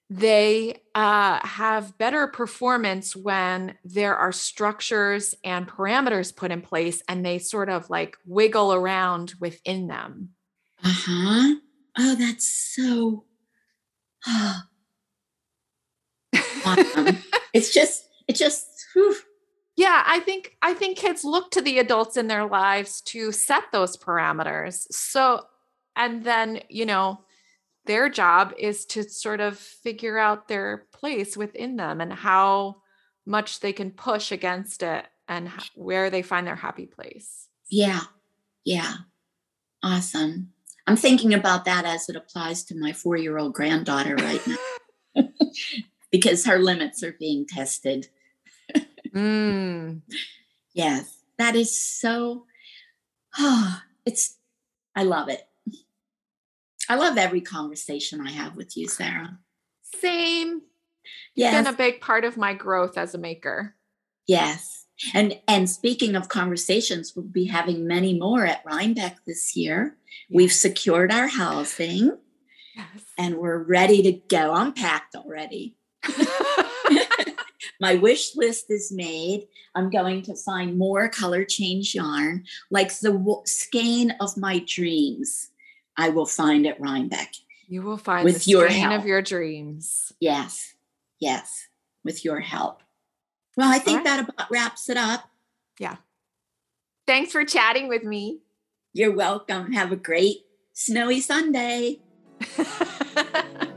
they 0.08 0.80
uh, 0.94 1.44
have 1.44 1.98
better 1.98 2.28
performance 2.28 3.16
when 3.16 3.76
there 3.84 4.14
are 4.14 4.30
structures 4.30 5.34
and 5.42 5.66
parameters 5.66 6.36
put 6.36 6.52
in 6.52 6.60
place 6.60 7.02
and 7.08 7.26
they 7.26 7.38
sort 7.38 7.68
of 7.68 7.90
like 7.90 8.16
wiggle 8.26 8.72
around 8.72 9.34
within 9.40 9.88
them 9.88 10.28
uh-huh 10.84 11.54
oh 11.98 12.14
that's 12.14 12.46
so 12.46 13.24
awesome. 16.64 17.18
it's 17.52 17.74
just 17.74 18.08
it 18.28 18.36
just 18.36 18.68
whew. 18.92 19.16
Yeah 19.82 20.02
i 20.06 20.20
think 20.20 20.56
i 20.62 20.72
think 20.72 20.96
kids 20.96 21.24
look 21.24 21.50
to 21.50 21.60
the 21.60 21.78
adults 21.78 22.16
in 22.16 22.28
their 22.28 22.46
lives 22.46 23.00
to 23.00 23.32
set 23.32 23.64
those 23.72 23.96
parameters. 23.96 24.86
So 24.92 25.44
and 25.96 26.24
then 26.24 26.60
you 26.68 26.86
know 26.86 27.24
their 27.84 28.08
job 28.08 28.54
is 28.58 28.86
to 28.86 29.02
sort 29.02 29.40
of 29.40 29.58
figure 29.58 30.16
out 30.18 30.46
their 30.46 30.86
place 30.92 31.36
within 31.36 31.76
them 31.76 32.00
and 32.00 32.12
how 32.12 32.76
much 33.26 33.60
they 33.60 33.72
can 33.72 33.90
push 33.90 34.30
against 34.30 34.82
it 34.84 35.04
and 35.28 35.50
where 35.74 36.08
they 36.08 36.22
find 36.22 36.46
their 36.46 36.56
happy 36.56 36.86
place. 36.86 37.48
Yeah. 37.68 38.02
Yeah. 38.64 38.94
Awesome. 39.82 40.52
I'm 40.86 40.96
thinking 40.96 41.34
about 41.34 41.64
that 41.64 41.84
as 41.84 42.08
it 42.08 42.14
applies 42.14 42.62
to 42.64 42.76
my 42.76 42.92
four-year-old 42.92 43.52
granddaughter 43.54 44.14
right 44.14 44.46
now. 44.46 45.24
Because 46.12 46.44
her 46.44 46.58
limits 46.58 47.02
are 47.02 47.16
being 47.18 47.46
tested 47.46 48.08
mm. 49.14 50.00
Yes, 50.74 51.18
that 51.38 51.54
is 51.54 51.78
so. 51.78 52.46
Oh, 53.38 53.80
it's. 54.04 54.38
I 54.94 55.04
love 55.04 55.28
it. 55.28 55.42
I 56.88 56.96
love 56.96 57.16
every 57.16 57.40
conversation 57.40 58.20
I 58.20 58.30
have 58.30 58.56
with 58.56 58.76
you, 58.76 58.88
Sarah. 58.88 59.38
Same. 60.00 60.62
Yes. 61.34 61.54
You've 61.54 61.64
been 61.64 61.74
a 61.74 61.76
big 61.76 62.00
part 62.00 62.24
of 62.24 62.36
my 62.36 62.54
growth 62.54 62.98
as 62.98 63.14
a 63.14 63.18
maker. 63.18 63.74
Yes. 64.26 64.86
And 65.14 65.40
and 65.48 65.68
speaking 65.68 66.14
of 66.14 66.28
conversations, 66.28 67.14
we'll 67.16 67.24
be 67.24 67.46
having 67.46 67.86
many 67.86 68.18
more 68.18 68.46
at 68.46 68.62
Rhinebeck 68.64 69.24
this 69.26 69.56
year. 69.56 69.96
Yes. 70.28 70.36
We've 70.36 70.52
secured 70.52 71.12
our 71.12 71.28
housing. 71.28 72.16
Yes. 72.76 73.04
And 73.18 73.36
we're 73.38 73.62
ready 73.62 74.02
to 74.02 74.12
go. 74.12 74.52
I'm 74.52 74.72
packed 74.72 75.14
already. 75.14 75.76
My 77.82 77.96
wish 77.96 78.36
list 78.36 78.70
is 78.70 78.92
made. 78.92 79.48
I'm 79.74 79.90
going 79.90 80.22
to 80.22 80.36
find 80.36 80.78
more 80.78 81.08
color 81.08 81.44
change 81.44 81.96
yarn, 81.96 82.44
like 82.70 82.96
the 83.00 83.42
skein 83.44 84.12
of 84.20 84.36
my 84.36 84.64
dreams. 84.68 85.50
I 85.96 86.10
will 86.10 86.24
find 86.24 86.64
at 86.64 86.80
Rhinebeck. 86.80 87.34
You 87.66 87.82
will 87.82 87.96
find 87.96 88.24
with 88.24 88.44
the 88.44 88.52
your 88.52 88.68
help. 88.68 89.00
of 89.00 89.04
your 89.04 89.20
dreams. 89.20 90.12
Yes, 90.20 90.74
yes, 91.18 91.66
with 92.04 92.24
your 92.24 92.38
help. 92.38 92.84
Well, 93.56 93.72
I 93.72 93.80
think 93.80 94.04
right. 94.04 94.04
that 94.04 94.28
about 94.28 94.48
wraps 94.48 94.88
it 94.88 94.96
up. 94.96 95.28
Yeah. 95.80 95.96
Thanks 97.04 97.32
for 97.32 97.44
chatting 97.44 97.88
with 97.88 98.04
me. 98.04 98.42
You're 98.92 99.12
welcome. 99.12 99.72
Have 99.72 99.90
a 99.90 99.96
great 99.96 100.44
snowy 100.72 101.20
Sunday. 101.20 101.98